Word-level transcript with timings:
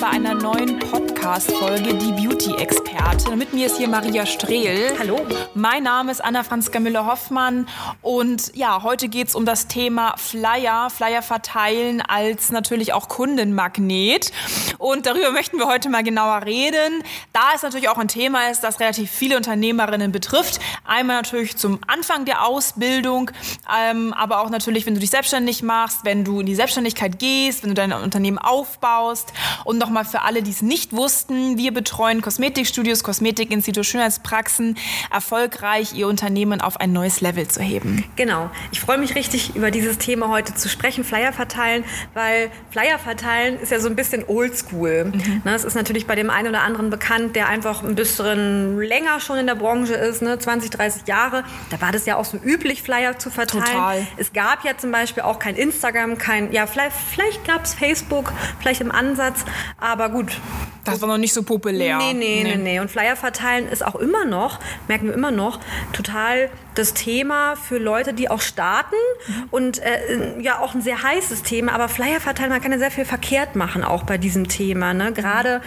Bei 0.00 0.06
einer 0.06 0.32
neuen 0.32 0.78
Podcast-Folge 0.78 1.92
Die 1.94 2.12
Beauty-Expertin. 2.12 3.36
Mit 3.36 3.52
mir 3.52 3.66
ist 3.66 3.76
hier 3.76 3.86
Maria 3.86 4.24
Strehl. 4.24 4.94
Hallo. 4.98 5.20
Mein 5.52 5.82
Name 5.82 6.10
ist 6.10 6.24
Anna-Franziska 6.24 6.80
Müller-Hoffmann 6.80 7.68
und 8.00 8.56
ja, 8.56 8.82
heute 8.82 9.08
geht 9.08 9.28
es 9.28 9.34
um 9.34 9.44
das 9.44 9.66
Thema 9.66 10.14
Flyer, 10.16 10.88
Flyer 10.88 11.20
verteilen 11.20 12.00
als 12.00 12.50
natürlich 12.50 12.94
auch 12.94 13.08
Kundenmagnet. 13.08 14.32
Und 14.78 15.04
darüber 15.04 15.32
möchten 15.32 15.58
wir 15.58 15.66
heute 15.66 15.90
mal 15.90 16.02
genauer 16.02 16.46
reden. 16.46 17.02
Da 17.34 17.50
es 17.54 17.62
natürlich 17.62 17.90
auch 17.90 17.98
ein 17.98 18.08
Thema 18.08 18.48
ist, 18.48 18.64
das 18.64 18.80
relativ 18.80 19.10
viele 19.10 19.36
Unternehmerinnen 19.36 20.12
betrifft. 20.12 20.60
Einmal 20.86 21.16
natürlich 21.16 21.58
zum 21.58 21.78
Anfang 21.86 22.24
der 22.24 22.46
Ausbildung, 22.46 23.30
ähm, 23.78 24.14
aber 24.14 24.40
auch 24.40 24.48
natürlich, 24.48 24.86
wenn 24.86 24.94
du 24.94 25.00
dich 25.00 25.10
selbstständig 25.10 25.62
machst, 25.62 26.04
wenn 26.04 26.24
du 26.24 26.40
in 26.40 26.46
die 26.46 26.54
Selbstständigkeit 26.54 27.18
gehst, 27.18 27.62
wenn 27.62 27.70
du 27.70 27.74
dein 27.74 27.92
Unternehmen 27.92 28.38
aufbaust. 28.38 29.34
Und 29.64 29.89
nochmal 29.90 30.04
für 30.04 30.22
alle, 30.22 30.42
die 30.42 30.52
es 30.52 30.62
nicht 30.62 30.92
wussten, 30.92 31.58
wir 31.58 31.74
betreuen 31.74 32.22
Kosmetikstudios, 32.22 33.02
Kosmetikinstitute, 33.02 33.82
Schönheitspraxen, 33.82 34.76
erfolgreich 35.12 35.94
ihr 35.94 36.06
Unternehmen 36.06 36.60
auf 36.60 36.78
ein 36.78 36.92
neues 36.92 37.20
Level 37.20 37.48
zu 37.48 37.60
heben. 37.60 38.04
Genau. 38.14 38.50
Ich 38.70 38.78
freue 38.78 38.98
mich 38.98 39.16
richtig, 39.16 39.56
über 39.56 39.72
dieses 39.72 39.98
Thema 39.98 40.28
heute 40.28 40.54
zu 40.54 40.68
sprechen, 40.68 41.02
Flyer 41.02 41.32
verteilen, 41.32 41.82
weil 42.14 42.52
Flyer 42.70 43.00
verteilen 43.00 43.58
ist 43.58 43.72
ja 43.72 43.80
so 43.80 43.88
ein 43.88 43.96
bisschen 43.96 44.22
oldschool. 44.28 45.06
Mhm. 45.06 45.42
Ne, 45.44 45.54
es 45.56 45.64
ist 45.64 45.74
natürlich 45.74 46.06
bei 46.06 46.14
dem 46.14 46.30
einen 46.30 46.48
oder 46.48 46.62
anderen 46.62 46.88
bekannt, 46.90 47.34
der 47.34 47.48
einfach 47.48 47.82
ein 47.82 47.96
bisschen 47.96 48.80
länger 48.80 49.18
schon 49.18 49.38
in 49.38 49.48
der 49.48 49.56
Branche 49.56 49.94
ist, 49.94 50.22
ne, 50.22 50.38
20, 50.38 50.70
30 50.70 51.08
Jahre. 51.08 51.42
Da 51.70 51.80
war 51.80 51.90
das 51.90 52.06
ja 52.06 52.14
auch 52.14 52.24
so 52.24 52.36
üblich, 52.36 52.84
Flyer 52.84 53.18
zu 53.18 53.30
verteilen. 53.30 53.64
Total. 53.64 54.06
Es 54.18 54.32
gab 54.32 54.64
ja 54.64 54.76
zum 54.78 54.92
Beispiel 54.92 55.24
auch 55.24 55.40
kein 55.40 55.56
Instagram, 55.56 56.16
kein, 56.16 56.52
ja, 56.52 56.68
vielleicht, 56.68 56.94
vielleicht 56.94 57.44
gab 57.44 57.64
es 57.64 57.74
Facebook, 57.74 58.32
vielleicht 58.60 58.80
im 58.80 58.92
Ansatz, 58.92 59.44
aber 59.80 60.08
gut. 60.08 60.40
Das 60.84 61.00
war 61.00 61.08
noch 61.08 61.18
nicht 61.18 61.32
so 61.32 61.42
populär. 61.42 61.98
Nee, 61.98 62.14
nee, 62.14 62.42
nee, 62.42 62.56
nee. 62.56 62.80
Und 62.80 62.90
Flyer 62.90 63.16
verteilen 63.16 63.68
ist 63.68 63.84
auch 63.84 63.96
immer 63.96 64.24
noch, 64.24 64.58
merken 64.88 65.06
wir 65.06 65.14
immer 65.14 65.30
noch, 65.30 65.60
total 65.92 66.50
das 66.74 66.94
Thema 66.94 67.56
für 67.56 67.78
Leute, 67.78 68.14
die 68.14 68.30
auch 68.30 68.40
starten 68.40 68.96
mhm. 69.26 69.44
und 69.50 69.78
äh, 69.80 70.40
ja 70.40 70.58
auch 70.58 70.74
ein 70.74 70.80
sehr 70.80 71.02
heißes 71.02 71.42
Thema. 71.42 71.72
Aber 71.72 71.88
Flyer 71.88 72.20
verteilen, 72.20 72.50
man 72.50 72.62
kann 72.62 72.72
ja 72.72 72.78
sehr 72.78 72.90
viel 72.90 73.04
verkehrt 73.04 73.56
machen 73.56 73.84
auch 73.84 74.04
bei 74.04 74.18
diesem 74.18 74.48
Thema. 74.48 74.94
Ne? 74.94 75.12
Gerade 75.12 75.60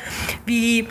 wie 0.45 0.87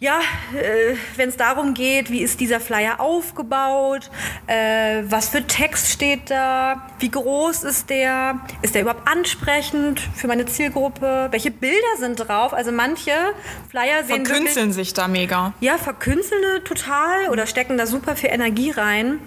ja, 0.00 0.20
äh, 0.54 0.96
wenn 1.16 1.28
es 1.28 1.36
darum 1.36 1.74
geht, 1.74 2.10
wie 2.10 2.22
ist 2.22 2.40
dieser 2.40 2.58
Flyer 2.58 3.00
aufgebaut, 3.00 4.10
äh, 4.46 5.02
was 5.04 5.28
für 5.28 5.46
Text 5.46 5.88
steht 5.88 6.30
da, 6.30 6.88
wie 7.00 7.10
groß 7.10 7.64
ist 7.64 7.90
der, 7.90 8.40
ist 8.62 8.74
der 8.74 8.82
überhaupt 8.82 9.06
ansprechend 9.06 10.00
für 10.14 10.26
meine 10.26 10.46
Zielgruppe, 10.46 11.28
welche 11.30 11.50
Bilder 11.50 11.76
sind 11.98 12.16
drauf. 12.16 12.54
Also 12.54 12.72
manche 12.72 13.12
Flyer 13.68 14.02
sehen 14.04 14.24
Verkünsteln 14.24 14.68
wirklich, 14.68 14.86
sich 14.86 14.94
da 14.94 15.06
mega. 15.06 15.52
Ja, 15.60 15.76
verkünsteln 15.76 16.64
total 16.64 17.28
oder 17.28 17.46
stecken 17.46 17.76
da 17.76 17.86
super 17.86 18.16
viel 18.16 18.30
Energie 18.30 18.70
rein. 18.70 19.20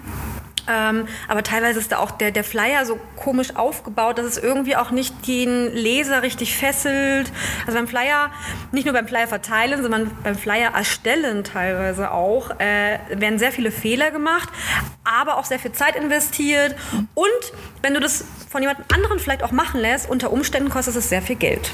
Ähm, 0.68 1.06
aber 1.28 1.42
teilweise 1.42 1.78
ist 1.78 1.92
da 1.92 1.98
auch 1.98 2.10
der, 2.10 2.30
der 2.30 2.44
Flyer 2.44 2.86
so 2.86 2.98
komisch 3.16 3.56
aufgebaut, 3.56 4.18
dass 4.18 4.26
es 4.26 4.38
irgendwie 4.38 4.76
auch 4.76 4.90
nicht 4.90 5.26
den 5.26 5.72
Leser 5.72 6.22
richtig 6.22 6.56
fesselt. 6.56 7.30
Also 7.66 7.78
beim 7.78 7.88
Flyer, 7.88 8.30
nicht 8.72 8.84
nur 8.84 8.94
beim 8.94 9.08
Flyer 9.08 9.26
verteilen, 9.26 9.82
sondern 9.82 10.10
beim 10.22 10.36
Flyer 10.36 10.72
erstellen 10.74 11.44
teilweise 11.44 12.10
auch, 12.10 12.50
äh, 12.58 12.98
werden 13.10 13.38
sehr 13.38 13.52
viele 13.52 13.70
Fehler 13.70 14.10
gemacht, 14.10 14.48
aber 15.04 15.36
auch 15.38 15.44
sehr 15.44 15.58
viel 15.58 15.72
Zeit 15.72 15.96
investiert. 15.96 16.74
Und 17.14 17.28
wenn 17.82 17.94
du 17.94 18.00
das 18.00 18.24
von 18.48 18.62
jemand 18.62 18.80
anderen 18.92 19.18
vielleicht 19.18 19.42
auch 19.42 19.50
machen 19.50 19.80
lässt, 19.80 20.08
unter 20.08 20.32
Umständen 20.32 20.70
kostet 20.70 20.96
es 20.96 21.08
sehr 21.08 21.22
viel 21.22 21.36
Geld. 21.36 21.70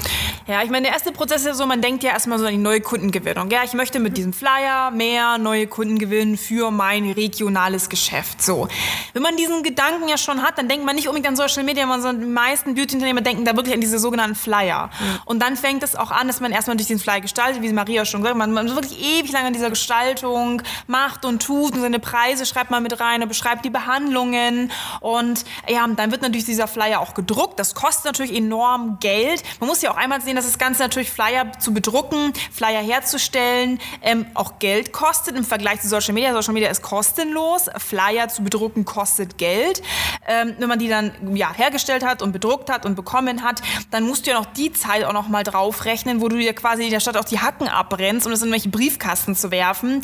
Ja, 0.47 0.63
ich 0.63 0.69
meine, 0.69 0.87
der 0.87 0.93
erste 0.93 1.11
Prozess 1.11 1.41
ist 1.41 1.47
ja 1.47 1.53
so, 1.53 1.65
man 1.65 1.81
denkt 1.81 2.03
ja 2.03 2.11
erstmal 2.11 2.39
so 2.39 2.45
an 2.45 2.51
die 2.51 2.57
neue 2.57 2.81
Kundengewinnung. 2.81 3.49
Ja, 3.51 3.63
ich 3.63 3.73
möchte 3.73 3.99
mit 3.99 4.17
diesem 4.17 4.33
Flyer 4.33 4.91
mehr 4.91 5.37
neue 5.37 5.67
Kunden 5.67 5.99
gewinnen 5.99 6.37
für 6.37 6.71
mein 6.71 7.09
regionales 7.11 7.89
Geschäft. 7.89 8.41
So. 8.41 8.67
Wenn 9.13 9.21
man 9.21 9.35
diesen 9.37 9.63
Gedanken 9.63 10.07
ja 10.07 10.17
schon 10.17 10.41
hat, 10.41 10.57
dann 10.57 10.67
denkt 10.67 10.85
man 10.85 10.95
nicht 10.95 11.07
unbedingt 11.07 11.27
an 11.27 11.35
Social 11.35 11.63
Media, 11.63 11.85
sondern 11.87 12.21
die 12.21 12.27
meisten 12.27 12.75
Beauty-Unternehmer 12.75 13.21
denken 13.21 13.45
da 13.45 13.55
wirklich 13.55 13.73
an 13.73 13.81
diese 13.81 13.99
sogenannten 13.99 14.35
Flyer. 14.35 14.87
Mhm. 14.87 15.19
Und 15.25 15.39
dann 15.41 15.57
fängt 15.57 15.83
es 15.83 15.95
auch 15.95 16.11
an, 16.11 16.27
dass 16.27 16.39
man 16.39 16.51
erstmal 16.51 16.77
durch 16.77 16.87
den 16.87 16.99
Flyer 16.99 17.21
gestaltet, 17.21 17.61
wie 17.61 17.71
Maria 17.73 18.05
schon 18.05 18.21
gesagt 18.21 18.39
hat, 18.39 18.47
man, 18.47 18.53
man 18.53 18.75
wirklich 18.75 18.99
ewig 19.01 19.31
lange 19.31 19.47
an 19.47 19.53
dieser 19.53 19.69
Gestaltung 19.69 20.61
macht 20.87 21.25
und 21.25 21.41
tut 21.41 21.73
und 21.73 21.81
seine 21.81 21.99
Preise 21.99 22.45
schreibt 22.45 22.71
man 22.71 22.83
mit 22.83 22.99
rein 22.99 23.21
und 23.21 23.27
beschreibt 23.27 23.65
die 23.65 23.69
Behandlungen 23.69 24.71
und 24.99 25.45
ja, 25.67 25.85
dann 25.87 26.11
wird 26.11 26.21
natürlich 26.21 26.45
dieser 26.45 26.67
Flyer 26.67 26.99
auch 26.99 27.13
gedruckt. 27.13 27.59
Das 27.59 27.75
kostet 27.75 28.05
natürlich 28.05 28.35
enorm 28.35 28.97
Geld. 28.99 29.43
Man 29.59 29.67
muss 29.67 29.81
ja 29.81 29.91
auch 29.91 29.97
einmal 29.97 30.21
sehen, 30.21 30.35
dass 30.35 30.45
das 30.45 30.57
Ganze 30.57 30.81
natürlich 30.83 31.11
Flyer 31.11 31.51
zu 31.59 31.73
bedrucken, 31.73 32.33
Flyer 32.51 32.81
herzustellen, 32.81 33.79
ähm, 34.01 34.25
auch 34.33 34.59
Geld 34.59 34.91
kostet 34.91 35.35
im 35.35 35.43
Vergleich 35.43 35.81
zu 35.81 35.87
Social 35.87 36.13
Media. 36.13 36.33
Social 36.33 36.53
Media 36.53 36.69
ist 36.69 36.81
kostenlos. 36.81 37.69
Flyer 37.77 38.27
zu 38.29 38.43
bedrucken 38.43 38.70
kostet 38.85 39.37
Geld. 39.37 39.81
Ähm, 40.27 40.55
wenn 40.59 40.69
man 40.69 40.79
die 40.79 40.87
dann 40.87 41.35
ja, 41.35 41.53
hergestellt 41.53 42.05
hat 42.05 42.21
und 42.21 42.31
bedruckt 42.31 42.69
hat 42.69 42.85
und 42.85 42.95
bekommen 42.95 43.43
hat, 43.43 43.61
dann 43.89 44.05
musst 44.05 44.25
du 44.25 44.31
ja 44.31 44.37
noch 44.37 44.45
die 44.45 44.71
Zeit 44.71 45.03
auch 45.03 45.13
noch 45.13 45.27
mal 45.27 45.43
draufrechnen, 45.43 46.21
wo 46.21 46.27
du 46.27 46.37
dir 46.37 46.53
quasi 46.53 46.83
in 46.85 46.91
der 46.91 46.99
Stadt 46.99 47.17
auch 47.17 47.25
die 47.25 47.39
Hacken 47.39 47.67
abbrennst, 47.67 48.25
um 48.25 48.31
das 48.31 48.41
in 48.41 48.47
irgendwelche 48.47 48.69
Briefkasten 48.69 49.35
zu 49.35 49.51
werfen. 49.51 50.03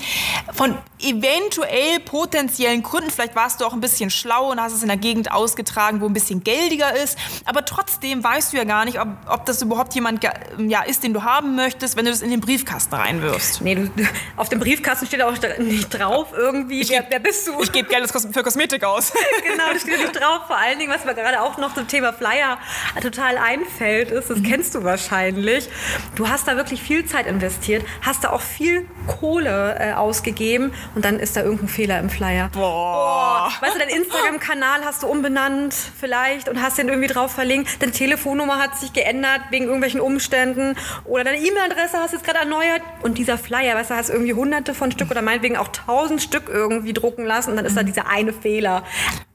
Von 0.53 0.77
eventuell 0.99 1.99
potenziellen 2.05 2.83
Kunden, 2.83 3.09
vielleicht 3.11 3.35
warst 3.35 3.61
du 3.61 3.65
auch 3.65 3.73
ein 3.73 3.81
bisschen 3.81 4.09
schlau 4.09 4.51
und 4.51 4.59
hast 4.59 4.73
es 4.73 4.81
in 4.81 4.87
der 4.87 4.97
Gegend 4.97 5.31
ausgetragen, 5.31 6.01
wo 6.01 6.07
ein 6.07 6.13
bisschen 6.13 6.43
geldiger 6.43 6.95
ist, 6.95 7.17
aber 7.45 7.65
trotzdem 7.65 8.23
weißt 8.23 8.53
du 8.53 8.57
ja 8.57 8.63
gar 8.63 8.85
nicht, 8.85 8.99
ob, 8.99 9.09
ob 9.27 9.45
das 9.45 9.61
überhaupt 9.61 9.93
jemand 9.93 10.23
ja, 10.57 10.81
ist, 10.83 11.03
den 11.03 11.13
du 11.13 11.23
haben 11.23 11.55
möchtest, 11.55 11.95
wenn 11.95 12.05
du 12.05 12.11
das 12.11 12.21
in 12.21 12.31
den 12.31 12.41
Briefkasten 12.41 12.95
reinwirfst. 12.95 13.61
Nee, 13.61 13.75
du, 13.75 13.89
auf 14.35 14.49
dem 14.49 14.59
Briefkasten 14.59 15.05
steht 15.05 15.21
auch 15.21 15.33
nicht 15.59 15.89
drauf 15.89 16.27
irgendwie, 16.35 16.81
ich 16.81 16.89
wer, 16.89 17.05
wer 17.09 17.19
bist 17.19 17.47
du? 17.47 17.61
Ich 17.61 17.71
gebe 17.71 17.87
Geld 17.87 18.09
für 18.09 18.43
Kosmetik 18.43 18.56
aus. 18.83 19.13
genau, 19.43 19.71
das 19.73 19.81
steht 19.81 19.99
nicht 19.99 20.19
drauf. 20.19 20.47
Vor 20.47 20.57
allen 20.57 20.79
Dingen, 20.79 20.91
was 20.91 21.05
mir 21.05 21.13
gerade 21.13 21.41
auch 21.41 21.57
noch 21.57 21.73
zum 21.73 21.87
Thema 21.87 22.13
Flyer 22.13 22.57
total 23.01 23.37
einfällt, 23.37 24.11
ist, 24.11 24.29
das 24.29 24.39
mhm. 24.39 24.43
kennst 24.43 24.75
du 24.75 24.83
wahrscheinlich, 24.83 25.69
du 26.15 26.27
hast 26.27 26.47
da 26.47 26.55
wirklich 26.55 26.81
viel 26.81 27.05
Zeit 27.05 27.27
investiert, 27.27 27.85
hast 28.01 28.23
da 28.23 28.31
auch 28.31 28.41
viel 28.41 28.87
Kohle 29.07 29.77
äh, 29.79 29.93
ausgegeben 29.93 30.73
und 30.95 31.05
dann 31.05 31.19
ist 31.19 31.35
da 31.35 31.43
irgendein 31.43 31.69
Fehler 31.69 31.99
im 31.99 32.09
Flyer. 32.09 32.49
Boah. 32.53 33.47
Boah. 33.47 33.51
Weißt 33.61 33.75
du, 33.75 33.79
deinen 33.79 33.89
Instagram-Kanal 33.89 34.83
hast 34.83 35.03
du 35.03 35.07
umbenannt 35.07 35.73
vielleicht 35.73 36.49
und 36.49 36.61
hast 36.61 36.77
den 36.77 36.89
irgendwie 36.89 37.07
drauf 37.07 37.31
verlinkt. 37.31 37.81
Deine 37.81 37.91
Telefonnummer 37.91 38.57
hat 38.57 38.77
sich 38.77 38.93
geändert 38.93 39.41
wegen 39.51 39.65
irgendwelchen 39.65 40.01
Umständen 40.01 40.75
oder 41.05 41.23
deine 41.23 41.37
E-Mail-Adresse 41.37 41.97
hast 41.97 42.13
du 42.13 42.17
jetzt 42.17 42.25
gerade 42.25 42.39
erneuert 42.39 42.81
und 43.01 43.17
dieser 43.17 43.37
Flyer, 43.37 43.75
weißt 43.75 43.91
du, 43.91 43.95
hast 43.95 44.09
irgendwie 44.09 44.33
hunderte 44.33 44.73
von 44.73 44.91
Stück 44.91 45.11
oder 45.11 45.21
meinetwegen 45.21 45.57
auch 45.57 45.69
tausend 45.69 46.21
Stück 46.21 46.49
irgendwie 46.49 46.93
drucken 46.93 47.25
lassen 47.25 47.51
und 47.51 47.57
dann 47.57 47.65
ist 47.65 47.77
da 47.77 47.83
dieser 47.83 48.07
eine 48.07 48.33
Fehler. 48.33 48.46
Ah! 48.47 49.26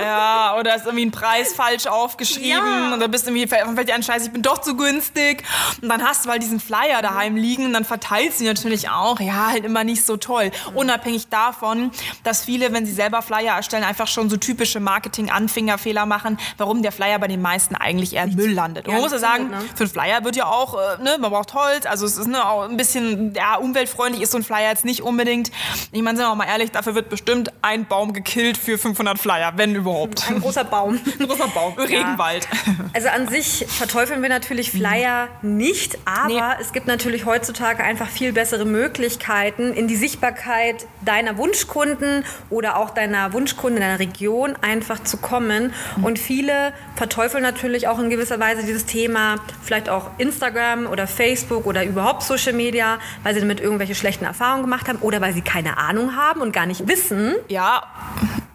Ja, 0.00 0.56
oder 0.58 0.76
ist 0.76 0.86
irgendwie 0.86 1.06
ein 1.06 1.10
Preis 1.10 1.52
falsch 1.52 1.86
aufgeschrieben 1.86 2.50
ja. 2.50 2.94
und 2.94 3.00
dann 3.00 3.10
bist 3.10 3.26
du 3.26 3.30
irgendwie, 3.30 3.46
fällt 3.48 3.88
dir 3.88 3.94
an, 3.94 4.02
scheiße, 4.02 4.26
ich 4.26 4.32
bin 4.32 4.42
doch 4.42 4.58
zu 4.58 4.76
günstig. 4.76 5.42
Und 5.82 5.88
dann 5.88 6.02
hast 6.02 6.24
du 6.24 6.30
halt 6.30 6.42
diesen 6.42 6.60
Flyer 6.60 7.02
daheim 7.02 7.36
liegen 7.36 7.66
und 7.66 7.72
dann 7.72 7.84
verteilst 7.84 8.40
du 8.40 8.44
natürlich 8.44 8.88
auch. 8.90 9.20
Ja, 9.20 9.48
halt 9.48 9.64
immer 9.64 9.84
nicht 9.84 10.04
so 10.04 10.16
toll. 10.16 10.50
Unabhängig 10.74 11.28
davon, 11.28 11.90
dass 12.22 12.44
viele, 12.44 12.72
wenn 12.72 12.86
sie 12.86 12.92
selber 12.92 13.22
Flyer 13.22 13.56
erstellen, 13.56 13.84
einfach 13.84 14.06
schon 14.06 14.30
so 14.30 14.36
typische 14.36 14.80
Marketing-Anfängerfehler 14.80 16.06
machen, 16.06 16.38
warum 16.56 16.82
der 16.82 16.92
Flyer 16.92 17.18
bei 17.18 17.28
den 17.28 17.42
meisten 17.42 17.74
eigentlich 17.74 18.14
eher 18.14 18.26
Müll 18.28 18.52
landet. 18.52 18.86
Und 18.86 18.94
man 18.94 19.02
muss 19.02 19.12
ja 19.12 19.18
sagen, 19.18 19.50
ne? 19.50 19.58
für 19.74 19.84
einen 19.84 19.90
Flyer 19.90 20.24
wird 20.24 20.36
ja 20.36 20.46
auch, 20.46 20.74
äh, 20.74 21.02
ne, 21.02 21.18
man 21.18 21.30
braucht 21.30 21.54
Holz, 21.54 21.86
also 21.86 22.06
es 22.06 22.16
ist 22.16 22.28
ne, 22.28 22.46
auch 22.46 22.68
ein 22.68 22.76
bisschen, 22.76 23.34
ja, 23.34 23.56
umweltfreundlich 23.56 24.22
ist 24.22 24.30
so 24.30 24.38
ein 24.38 24.44
Flyer 24.44 24.70
jetzt 24.70 24.84
nicht 24.84 25.02
unbedingt. 25.02 25.50
Ich 25.92 26.02
meine, 26.02 26.16
sind 26.16 26.26
wir 26.26 26.34
mal 26.34 26.46
ehrlich, 26.46 26.70
dafür 26.70 26.94
wird 26.94 27.08
bestimmt 27.08 27.52
ein 27.62 27.86
Baum 27.86 28.12
gekillt 28.12 28.56
für 28.56 28.78
500 28.78 29.18
Flyer. 29.18 29.57
Wenn 29.58 29.74
überhaupt. 29.74 30.28
Ein 30.30 30.40
großer 30.40 30.64
Baum. 30.64 30.98
Ein 31.20 31.26
großer 31.28 31.48
Baum, 31.48 31.74
Regenwald. 31.74 32.46
Also 32.94 33.08
an 33.10 33.28
sich 33.28 33.66
verteufeln 33.68 34.22
wir 34.22 34.28
natürlich 34.28 34.70
Flyer 34.72 35.28
nicht, 35.42 35.98
aber 36.04 36.28
Nee. 36.28 36.40
es 36.62 36.72
gibt 36.72 36.86
natürlich 36.86 37.26
heutzutage 37.26 37.84
einfach 37.84 38.08
viel 38.08 38.32
bessere 38.32 38.64
Möglichkeiten, 38.64 39.72
in 39.74 39.86
die 39.88 39.94
Sichtbarkeit 39.96 40.86
deiner 41.04 41.36
Wunschkunden 41.36 42.24
oder 42.50 42.76
auch 42.76 42.90
deiner 42.90 43.32
Wunschkunden 43.34 43.76
in 43.76 43.82
deiner 43.82 43.98
Region 44.00 44.56
einfach 44.62 45.02
zu 45.04 45.18
kommen. 45.18 45.72
Und 46.02 46.18
viele 46.18 46.72
verteufeln 46.96 47.42
natürlich 47.42 47.86
auch 47.88 47.98
in 47.98 48.10
gewisser 48.10 48.40
Weise 48.40 48.64
dieses 48.64 48.86
Thema, 48.86 49.36
vielleicht 49.62 49.88
auch 49.88 50.10
Instagram 50.18 50.86
oder 50.86 51.06
Facebook 51.06 51.66
oder 51.66 51.84
überhaupt 51.84 52.22
Social 52.22 52.54
Media, 52.54 52.98
weil 53.22 53.34
sie 53.34 53.40
damit 53.40 53.60
irgendwelche 53.60 53.94
schlechten 53.94 54.24
Erfahrungen 54.24 54.62
gemacht 54.62 54.88
haben 54.88 54.98
oder 55.00 55.20
weil 55.20 55.34
sie 55.34 55.42
keine 55.42 55.76
Ahnung 55.78 56.16
haben 56.16 56.40
und 56.40 56.52
gar 56.52 56.66
nicht 56.66 56.88
wissen, 56.88 57.34
Ja, 57.48 57.82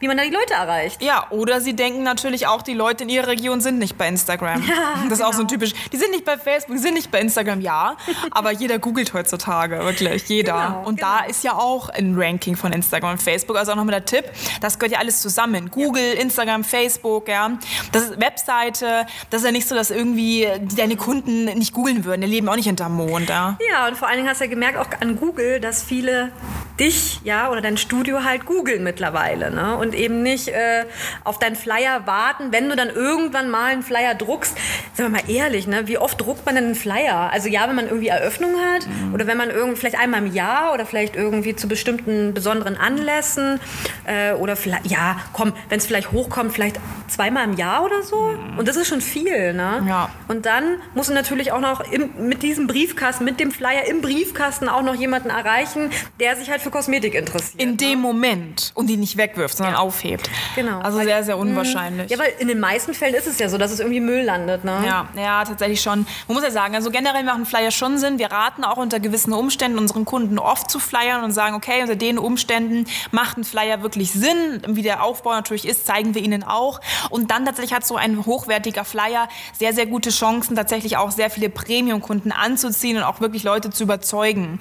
wie 0.03 0.07
man 0.09 0.17
da 0.17 0.23
die 0.23 0.31
Leute 0.31 0.53
erreicht. 0.53 1.01
ja, 1.01 1.27
oder 1.29 1.61
sie 1.61 1.77
denken 1.77 2.03
natürlich 2.03 2.45
auch, 2.45 2.61
die 2.61 2.73
Leute 2.73 3.05
in 3.05 3.09
ihrer 3.09 3.27
Region 3.27 3.61
sind 3.61 3.79
nicht 3.79 3.97
bei 3.97 4.09
Instagram. 4.09 4.61
das 5.09 5.19
ist 5.19 5.23
auch 5.23 5.31
so 5.31 5.43
ein 5.43 5.47
genau. 5.47 5.61
typisch. 5.61 5.73
Die 5.93 5.95
sind 5.95 6.11
nicht 6.11 6.25
bei 6.25 6.37
Facebook, 6.37 6.75
die 6.75 6.81
sind 6.81 6.95
nicht 6.95 7.09
bei 7.09 7.21
Instagram, 7.21 7.61
ja. 7.61 7.95
Aber 8.31 8.51
jeder 8.51 8.79
googelt 8.79 9.13
heutzutage, 9.13 9.79
wirklich. 9.79 10.27
Jeder. 10.27 10.53
Genau, 10.53 10.83
und 10.85 10.97
genau. 10.97 11.19
da 11.19 11.25
ist 11.25 11.45
ja 11.45 11.53
auch 11.53 11.87
ein 11.87 12.15
Ranking 12.17 12.57
von 12.57 12.73
Instagram 12.73 13.11
und 13.11 13.21
Facebook. 13.21 13.55
Also 13.55 13.71
auch 13.71 13.75
nochmal 13.77 13.93
der 13.93 14.03
Tipp, 14.03 14.25
das 14.59 14.77
gehört 14.77 14.91
ja 14.91 14.99
alles 14.99 15.21
zusammen. 15.21 15.71
Google, 15.71 16.15
Instagram, 16.15 16.65
Facebook, 16.65 17.29
ja. 17.29 17.51
Das 17.93 18.03
ist 18.03 18.19
Webseite. 18.19 19.05
Das 19.29 19.39
ist 19.39 19.45
ja 19.45 19.53
nicht 19.53 19.69
so, 19.69 19.73
dass 19.73 19.89
irgendwie 19.89 20.49
deine 20.75 20.97
Kunden 20.97 21.45
nicht 21.45 21.71
googeln 21.71 22.03
würden. 22.03 22.19
Die 22.19 22.27
leben 22.27 22.49
auch 22.49 22.57
nicht 22.57 22.65
hinterm 22.65 22.97
Mond, 22.97 23.29
ja. 23.29 23.57
Ja, 23.71 23.87
und 23.87 23.95
vor 23.95 24.09
allen 24.09 24.17
Dingen 24.17 24.29
hast 24.29 24.41
du 24.41 24.45
ja 24.45 24.49
gemerkt 24.49 24.77
auch 24.77 24.89
an 24.99 25.15
Google, 25.15 25.61
dass 25.61 25.81
viele 25.81 26.33
dich, 26.77 27.21
ja, 27.23 27.49
oder 27.49 27.61
dein 27.61 27.77
Studio 27.77 28.25
halt 28.25 28.45
googeln 28.45 28.83
mittlerweile, 28.83 29.49
ne? 29.49 29.77
Und 29.77 29.92
eben 29.93 30.23
nicht 30.23 30.49
äh, 30.49 30.85
auf 31.23 31.39
deinen 31.39 31.55
Flyer 31.55 32.05
warten, 32.05 32.51
wenn 32.51 32.69
du 32.69 32.75
dann 32.75 32.89
irgendwann 32.89 33.49
mal 33.49 33.71
einen 33.71 33.83
Flyer 33.83 34.15
druckst. 34.15 34.55
Sagen 34.93 35.13
wir 35.13 35.21
mal 35.21 35.29
ehrlich, 35.29 35.67
ne? 35.67 35.87
Wie 35.87 35.97
oft 35.97 36.19
druckt 36.19 36.45
man 36.45 36.55
denn 36.55 36.65
einen 36.65 36.75
Flyer? 36.75 37.29
Also 37.31 37.49
ja, 37.49 37.67
wenn 37.67 37.75
man 37.75 37.87
irgendwie 37.87 38.07
Eröffnung 38.07 38.55
hat 38.73 38.87
oder 39.13 39.27
wenn 39.27 39.37
man 39.37 39.49
irgendwie 39.49 39.77
vielleicht 39.77 39.97
einmal 39.97 40.25
im 40.25 40.33
Jahr 40.33 40.73
oder 40.73 40.85
vielleicht 40.85 41.15
irgendwie 41.15 41.55
zu 41.55 41.67
bestimmten 41.67 42.33
besonderen 42.33 42.77
Anlässen 42.77 43.59
äh, 44.05 44.33
oder 44.33 44.55
vielleicht, 44.55 44.87
ja, 44.87 45.17
komm, 45.33 45.53
wenn 45.69 45.79
es 45.79 45.85
vielleicht 45.85 46.11
hochkommt, 46.11 46.53
vielleicht 46.53 46.79
zweimal 47.07 47.43
im 47.45 47.53
Jahr 47.53 47.83
oder 47.83 48.03
so. 48.03 48.37
Und 48.57 48.67
das 48.67 48.75
ist 48.75 48.87
schon 48.87 49.01
viel, 49.01 49.53
ne? 49.53 49.83
Ja. 49.87 50.09
Und 50.27 50.45
dann 50.45 50.77
musst 50.93 51.09
du 51.09 51.13
natürlich 51.13 51.51
auch 51.51 51.59
noch 51.59 51.81
im, 51.91 52.27
mit 52.27 52.43
diesem 52.43 52.67
Briefkasten, 52.67 53.23
mit 53.25 53.39
dem 53.39 53.51
Flyer 53.51 53.85
im 53.85 54.01
Briefkasten 54.01 54.69
auch 54.69 54.81
noch 54.81 54.95
jemanden 54.95 55.29
erreichen, 55.29 55.89
der 56.19 56.35
sich 56.35 56.49
halt 56.49 56.61
für 56.61 56.71
Kosmetik 56.71 57.13
interessiert. 57.15 57.61
In 57.61 57.77
dem 57.77 57.99
Moment 57.99 58.71
und 58.75 58.87
die 58.87 58.97
nicht 58.97 59.17
wegwirft, 59.17 59.57
sondern 59.57 59.75
Ja. 59.75 59.81
Aufhebt. 59.83 60.29
Genau. 60.55 60.79
Also 60.79 60.97
Weil- 60.97 61.05
sehr, 61.05 61.23
sehr 61.23 61.37
unwahrscheinlich. 61.37 62.09
ja, 62.09 62.17
weil 62.17 62.33
in 62.39 62.47
den 62.47 62.59
meisten 62.59 62.93
Fällen 62.93 63.13
ist 63.15 63.27
es 63.27 63.37
ja 63.39 63.49
so, 63.49 63.57
dass 63.57 63.71
es 63.71 63.79
irgendwie 63.79 63.99
Müll 63.99 64.23
landet, 64.23 64.63
ne? 64.63 64.83
Ja, 64.85 65.07
ja, 65.15 65.43
tatsächlich 65.43 65.81
schon. 65.81 66.05
Man 66.27 66.35
muss 66.35 66.43
ja 66.43 66.51
sagen, 66.51 66.75
also 66.75 66.89
generell 66.89 67.23
machen 67.23 67.45
Flyer 67.45 67.71
schon 67.71 67.97
Sinn. 67.97 68.17
Wir 68.19 68.31
raten 68.31 68.63
auch 68.63 68.77
unter 68.77 68.99
gewissen 68.99 69.33
Umständen 69.33 69.77
unseren 69.77 70.05
Kunden 70.05 70.39
oft 70.39 70.69
zu 70.71 70.79
flyern 70.79 71.23
und 71.23 71.31
sagen, 71.31 71.55
okay, 71.55 71.81
unter 71.81 71.95
den 71.95 72.17
Umständen 72.17 72.85
macht 73.11 73.37
ein 73.37 73.43
Flyer 73.43 73.81
wirklich 73.83 74.11
Sinn. 74.11 74.61
Wie 74.67 74.81
der 74.81 75.03
Aufbau 75.03 75.31
natürlich 75.31 75.67
ist, 75.67 75.85
zeigen 75.85 76.15
wir 76.15 76.21
ihnen 76.21 76.43
auch. 76.43 76.79
Und 77.09 77.31
dann 77.31 77.45
tatsächlich 77.45 77.73
hat 77.73 77.85
so 77.85 77.95
ein 77.95 78.25
hochwertiger 78.25 78.85
Flyer 78.85 79.27
sehr, 79.57 79.73
sehr 79.73 79.85
gute 79.85 80.09
Chancen, 80.09 80.55
tatsächlich 80.55 80.97
auch 80.97 81.11
sehr 81.11 81.29
viele 81.29 81.49
Premium-Kunden 81.49 82.31
anzuziehen 82.31 82.97
und 82.97 83.03
auch 83.03 83.19
wirklich 83.21 83.43
Leute 83.43 83.69
zu 83.69 83.83
überzeugen. 83.83 84.59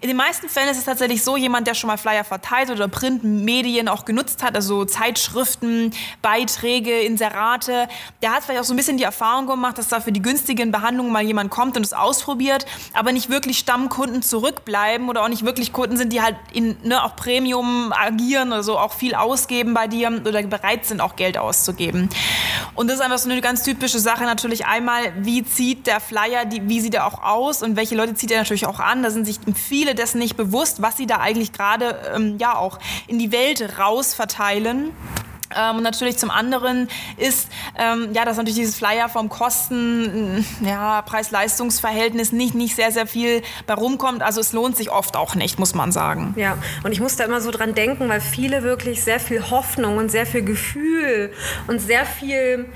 In 0.00 0.08
den 0.08 0.16
meisten 0.16 0.48
Fällen 0.48 0.68
ist 0.68 0.78
es 0.78 0.84
tatsächlich 0.84 1.22
so, 1.22 1.36
jemand, 1.36 1.66
der 1.66 1.74
schon 1.74 1.88
mal 1.88 1.96
Flyer 1.98 2.24
verteilt 2.24 2.70
oder 2.70 2.88
Printmedien 2.88 3.88
auch 3.88 4.04
genutzt 4.04 4.42
hat, 4.42 4.54
also 4.54 4.63
Zeitschriften, 4.84 5.92
Beiträge, 6.22 7.00
Inserate, 7.00 7.88
der 8.22 8.32
hat 8.32 8.44
vielleicht 8.44 8.60
auch 8.60 8.64
so 8.64 8.74
ein 8.74 8.76
bisschen 8.76 8.96
die 8.96 9.04
Erfahrung 9.04 9.46
gemacht, 9.46 9.78
dass 9.78 9.88
da 9.88 10.00
für 10.00 10.12
die 10.12 10.22
günstigen 10.22 10.72
Behandlungen 10.72 11.12
mal 11.12 11.22
jemand 11.22 11.50
kommt 11.50 11.76
und 11.76 11.84
es 11.84 11.92
ausprobiert, 11.92 12.66
aber 12.92 13.12
nicht 13.12 13.30
wirklich 13.30 13.58
Stammkunden 13.58 14.22
zurückbleiben 14.22 15.08
oder 15.08 15.22
auch 15.22 15.28
nicht 15.28 15.44
wirklich 15.44 15.72
Kunden 15.72 15.96
sind, 15.96 16.12
die 16.12 16.22
halt 16.22 16.36
in 16.52 16.76
ne, 16.82 17.02
auch 17.02 17.16
Premium 17.16 17.92
agieren 17.92 18.48
oder 18.48 18.62
so, 18.62 18.78
auch 18.78 18.92
viel 18.92 19.14
ausgeben 19.14 19.74
bei 19.74 19.86
dir 19.86 20.08
oder 20.24 20.42
bereit 20.42 20.86
sind, 20.86 21.00
auch 21.00 21.16
Geld 21.16 21.38
auszugeben. 21.38 22.08
Und 22.74 22.88
das 22.88 22.96
ist 22.96 23.02
einfach 23.02 23.18
so 23.18 23.30
eine 23.30 23.40
ganz 23.40 23.62
typische 23.62 23.98
Sache 23.98 24.24
natürlich 24.24 24.66
einmal, 24.66 25.12
wie 25.18 25.44
zieht 25.44 25.86
der 25.86 26.00
Flyer, 26.00 26.44
die, 26.44 26.68
wie 26.68 26.80
sieht 26.80 26.94
er 26.94 27.06
auch 27.06 27.22
aus 27.22 27.62
und 27.62 27.76
welche 27.76 27.94
Leute 27.94 28.14
zieht 28.14 28.30
er 28.30 28.38
natürlich 28.38 28.66
auch 28.66 28.80
an. 28.80 29.02
Da 29.02 29.10
sind 29.10 29.26
sich 29.26 29.38
viele 29.54 29.94
dessen 29.94 30.18
nicht 30.18 30.36
bewusst, 30.36 30.82
was 30.82 30.96
sie 30.96 31.06
da 31.06 31.18
eigentlich 31.18 31.52
gerade 31.52 31.98
ähm, 32.14 32.36
ja 32.38 32.56
auch 32.56 32.78
in 33.06 33.18
die 33.18 33.32
Welt 33.32 33.78
raus 33.78 34.14
verteilen. 34.14 34.43
Ähm, 35.56 35.76
und 35.76 35.82
natürlich 35.82 36.16
zum 36.16 36.30
anderen 36.30 36.88
ist, 37.16 37.48
ähm, 37.78 38.08
ja, 38.12 38.24
dass 38.24 38.36
natürlich 38.36 38.58
dieses 38.58 38.76
Flyer 38.76 39.08
vom 39.08 39.28
Kosten, 39.28 40.44
ja, 40.60 41.02
Preis-Leistungs-Verhältnis 41.02 42.32
nicht, 42.32 42.54
nicht 42.54 42.74
sehr, 42.74 42.90
sehr 42.92 43.06
viel 43.06 43.42
bei 43.66 43.74
rumkommt. 43.74 44.22
Also 44.22 44.40
es 44.40 44.52
lohnt 44.52 44.76
sich 44.76 44.90
oft 44.90 45.16
auch 45.16 45.34
nicht, 45.34 45.58
muss 45.58 45.74
man 45.74 45.92
sagen. 45.92 46.34
Ja, 46.36 46.58
und 46.82 46.92
ich 46.92 47.00
muss 47.00 47.16
da 47.16 47.24
immer 47.24 47.40
so 47.40 47.50
dran 47.50 47.74
denken, 47.74 48.08
weil 48.08 48.20
viele 48.20 48.62
wirklich 48.62 49.02
sehr 49.02 49.20
viel 49.20 49.50
Hoffnung 49.50 49.98
und 49.98 50.10
sehr 50.10 50.26
viel 50.26 50.42
Gefühl 50.42 51.32
und 51.66 51.80
sehr 51.80 52.04
viel, 52.06 52.66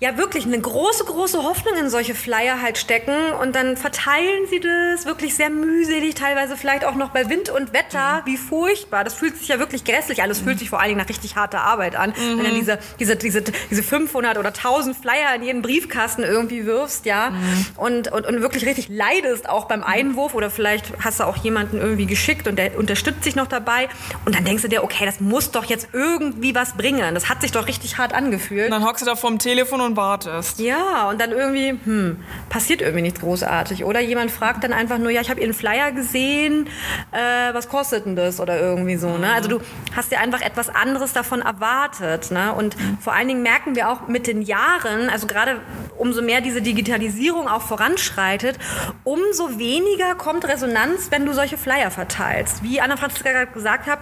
ja 0.00 0.18
wirklich 0.18 0.44
eine 0.44 0.60
große, 0.60 1.04
große 1.04 1.42
Hoffnung 1.42 1.74
in 1.76 1.88
solche 1.88 2.14
Flyer 2.14 2.60
halt 2.60 2.78
stecken 2.78 3.14
und 3.40 3.54
dann 3.54 3.76
verteilen 3.76 4.46
sie 4.50 4.60
das 4.60 5.06
wirklich 5.06 5.34
sehr 5.34 5.50
mühselig, 5.50 6.14
teilweise 6.14 6.56
vielleicht 6.56 6.84
auch 6.84 6.94
noch 6.94 7.10
bei 7.10 7.30
Wind 7.30 7.48
und 7.48 7.72
Wetter. 7.72 8.22
Wie 8.24 8.36
furchtbar. 8.36 9.04
Das 9.04 9.14
fühlt 9.14 9.36
sich 9.38 9.48
ja 9.48 9.58
wirklich 9.58 9.84
grässlich 9.84 10.22
an. 10.22 10.28
Das 10.28 10.40
fühlt 10.40 10.58
sich 10.58 10.70
vor 10.70 10.80
allen 10.80 10.88
Dingen 10.88 11.00
nach 11.00 11.08
richtig 11.08 11.36
harter 11.36 11.62
Arbeit 11.62 11.96
an. 11.96 12.12
Wenn 12.16 12.44
du 12.44 12.54
diese, 12.54 12.78
diese, 12.98 13.16
diese, 13.16 13.42
diese 13.70 13.82
500 13.82 14.38
oder 14.38 14.48
1000 14.48 14.96
Flyer 14.96 15.34
in 15.34 15.42
jeden 15.42 15.62
Briefkasten 15.62 16.22
irgendwie 16.22 16.66
wirfst, 16.66 17.06
ja, 17.06 17.32
und, 17.76 18.12
und, 18.12 18.26
und 18.26 18.40
wirklich 18.40 18.66
richtig 18.66 18.88
leidest 18.88 19.48
auch 19.48 19.66
beim 19.66 19.82
Einwurf 19.82 20.34
oder 20.34 20.50
vielleicht 20.50 20.92
hast 21.02 21.20
du 21.20 21.24
auch 21.24 21.36
jemanden 21.38 21.78
irgendwie 21.80 22.06
geschickt 22.06 22.48
und 22.48 22.56
der 22.56 22.78
unterstützt 22.78 23.24
sich 23.24 23.36
noch 23.36 23.46
dabei 23.46 23.88
und 24.24 24.34
dann 24.34 24.44
denkst 24.44 24.62
du 24.62 24.68
dir, 24.68 24.84
okay, 24.84 25.06
das 25.06 25.20
muss 25.20 25.50
doch 25.50 25.64
jetzt 25.64 25.88
irgendwie 25.92 26.54
was 26.54 26.76
bringen. 26.76 27.14
Das 27.14 27.28
hat 27.28 27.40
sich 27.40 27.52
doch 27.52 27.66
richtig 27.66 27.98
hart 27.98 28.12
angefühlt. 28.12 28.66
Und 28.66 28.72
dann 28.72 28.84
hockst 28.84 29.02
du 29.02 29.06
da 29.06 29.16
vorm 29.16 29.38
Telefon 29.38 29.80
und 29.80 29.85
wartest. 29.94 30.58
Ja, 30.58 31.08
und 31.10 31.20
dann 31.20 31.30
irgendwie, 31.30 31.78
hm, 31.84 32.24
passiert 32.48 32.80
irgendwie 32.80 33.02
nichts 33.02 33.20
großartig. 33.20 33.84
Oder 33.84 34.00
jemand 34.00 34.30
fragt 34.30 34.64
dann 34.64 34.72
einfach 34.72 34.96
nur, 34.98 35.10
ja, 35.10 35.20
ich 35.20 35.30
habe 35.30 35.40
Ihren 35.40 35.52
Flyer 35.52 35.92
gesehen, 35.92 36.66
äh, 37.12 37.52
was 37.52 37.68
kostet 37.68 38.06
denn 38.06 38.16
das? 38.16 38.40
Oder 38.40 38.58
irgendwie 38.58 38.96
so. 38.96 39.18
Ne? 39.18 39.32
Also 39.32 39.48
du 39.48 39.60
hast 39.94 40.10
dir 40.10 40.18
einfach 40.18 40.40
etwas 40.40 40.68
anderes 40.68 41.12
davon 41.12 41.42
erwartet. 41.42 42.30
Ne? 42.30 42.52
Und 42.54 42.74
vor 43.00 43.12
allen 43.12 43.28
Dingen 43.28 43.42
merken 43.42 43.76
wir 43.76 43.90
auch 43.90 44.08
mit 44.08 44.26
den 44.26 44.40
Jahren, 44.40 45.10
also 45.10 45.26
gerade 45.26 45.60
umso 45.98 46.22
mehr 46.22 46.40
diese 46.40 46.62
Digitalisierung 46.62 47.48
auch 47.48 47.62
voranschreitet, 47.62 48.58
umso 49.04 49.58
weniger 49.58 50.14
kommt 50.14 50.48
Resonanz, 50.48 51.10
wenn 51.10 51.26
du 51.26 51.32
solche 51.32 51.58
Flyer 51.58 51.90
verteilst. 51.90 52.62
Wie 52.62 52.80
Anna-Franziska 52.80 53.32
gerade 53.32 53.52
gesagt 53.52 53.86
hat, 53.86 53.98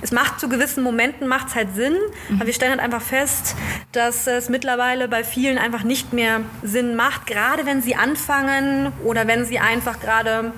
es 0.00 0.12
macht 0.12 0.40
zu 0.40 0.48
gewissen 0.48 0.82
Momenten 0.82 1.28
macht's 1.28 1.54
halt 1.54 1.74
Sinn, 1.74 1.96
aber 2.36 2.46
wir 2.46 2.54
stellen 2.54 2.72
halt 2.72 2.80
einfach 2.80 3.02
fest, 3.02 3.56
dass 3.92 4.26
es 4.26 4.48
mittlerweile 4.48 5.08
bei 5.12 5.24
vielen 5.24 5.58
einfach 5.58 5.82
nicht 5.82 6.14
mehr 6.14 6.40
Sinn 6.62 6.96
macht, 6.96 7.26
gerade 7.26 7.66
wenn 7.66 7.82
sie 7.82 7.94
anfangen 7.94 8.92
oder 9.04 9.26
wenn 9.28 9.44
sie 9.44 9.58
einfach 9.58 10.00
gerade 10.00 10.52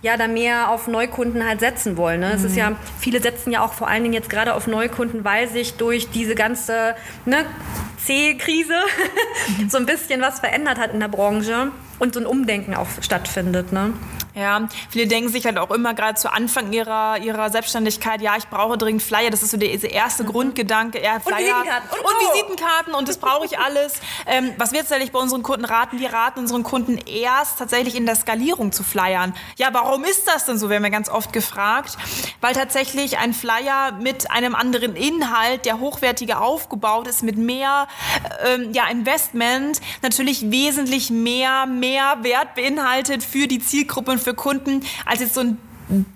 ja 0.00 0.16
da 0.16 0.26
mehr 0.26 0.70
auf 0.70 0.88
Neukunden 0.88 1.46
halt 1.46 1.60
setzen 1.60 1.98
wollen. 1.98 2.20
Ne? 2.20 2.32
Es 2.32 2.42
ist 2.42 2.56
ja, 2.56 2.72
viele 2.98 3.20
setzen 3.20 3.52
ja 3.52 3.62
auch 3.62 3.74
vor 3.74 3.86
allen 3.86 4.02
Dingen 4.02 4.14
jetzt 4.14 4.30
gerade 4.30 4.54
auf 4.54 4.66
Neukunden, 4.66 5.24
weil 5.24 5.46
sich 5.46 5.74
durch 5.74 6.08
diese 6.08 6.34
ganze 6.34 6.94
ne, 7.26 7.44
C-Krise 8.02 8.72
so 9.68 9.76
ein 9.76 9.84
bisschen 9.84 10.22
was 10.22 10.40
verändert 10.40 10.78
hat 10.78 10.94
in 10.94 11.00
der 11.00 11.08
Branche 11.08 11.70
und 11.98 12.14
so 12.14 12.20
ein 12.20 12.26
Umdenken 12.26 12.74
auch 12.74 12.86
stattfindet. 13.00 13.72
Ne? 13.72 13.92
Ja, 14.38 14.68
viele 14.88 15.08
denken 15.08 15.30
sich 15.30 15.44
halt 15.46 15.58
auch 15.58 15.70
immer 15.70 15.94
gerade 15.94 16.14
zu 16.14 16.32
Anfang 16.32 16.72
ihrer, 16.72 17.18
ihrer 17.18 17.50
Selbstständigkeit, 17.50 18.20
ja, 18.20 18.36
ich 18.36 18.46
brauche 18.46 18.78
dringend 18.78 19.02
Flyer. 19.02 19.30
Das 19.30 19.42
ist 19.42 19.50
so 19.50 19.56
der, 19.56 19.68
erste 19.90 20.24
Grundgedanke. 20.24 21.02
Ja, 21.02 21.18
Flyer 21.18 21.38
Visitenkarten. 21.38 21.90
Und, 21.90 21.98
Und 21.98 22.14
so. 22.20 22.32
Visitenkarten 22.32 22.94
und 22.94 23.08
das 23.08 23.18
brauche 23.18 23.46
ich 23.46 23.58
alles. 23.58 23.94
ähm, 24.26 24.52
was 24.56 24.72
wir 24.72 24.80
tatsächlich 24.80 25.10
bei 25.10 25.18
unseren 25.18 25.42
Kunden 25.42 25.64
raten, 25.64 25.98
wir 25.98 26.12
raten 26.12 26.38
unseren 26.40 26.62
Kunden 26.62 26.98
erst 26.98 27.58
tatsächlich 27.58 27.96
in 27.96 28.06
der 28.06 28.14
Skalierung 28.14 28.70
zu 28.70 28.84
flyern. 28.84 29.34
Ja, 29.56 29.68
warum 29.72 30.04
ist 30.04 30.28
das 30.28 30.44
denn 30.44 30.56
so, 30.56 30.70
werden 30.70 30.84
wir 30.84 30.90
ganz 30.90 31.08
oft 31.08 31.32
gefragt. 31.32 31.96
Weil 32.40 32.54
tatsächlich 32.54 33.18
ein 33.18 33.34
Flyer 33.34 33.92
mit 34.00 34.30
einem 34.30 34.54
anderen 34.54 34.94
Inhalt, 34.94 35.64
der 35.64 35.80
hochwertiger 35.80 36.42
aufgebaut 36.42 37.08
ist, 37.08 37.24
mit 37.24 37.36
mehr 37.36 37.88
ähm, 38.46 38.72
ja, 38.72 38.86
Investment, 38.88 39.80
natürlich 40.02 40.50
wesentlich 40.50 41.10
mehr, 41.10 41.66
mehr 41.66 41.87
Wert 41.94 42.54
beinhaltet 42.54 43.22
für 43.22 43.46
die 43.46 43.60
Zielgruppe 43.60 44.12
und 44.12 44.20
für 44.20 44.34
Kunden, 44.34 44.82
als 45.04 45.20
jetzt 45.20 45.34
so 45.34 45.40
ein 45.40 45.58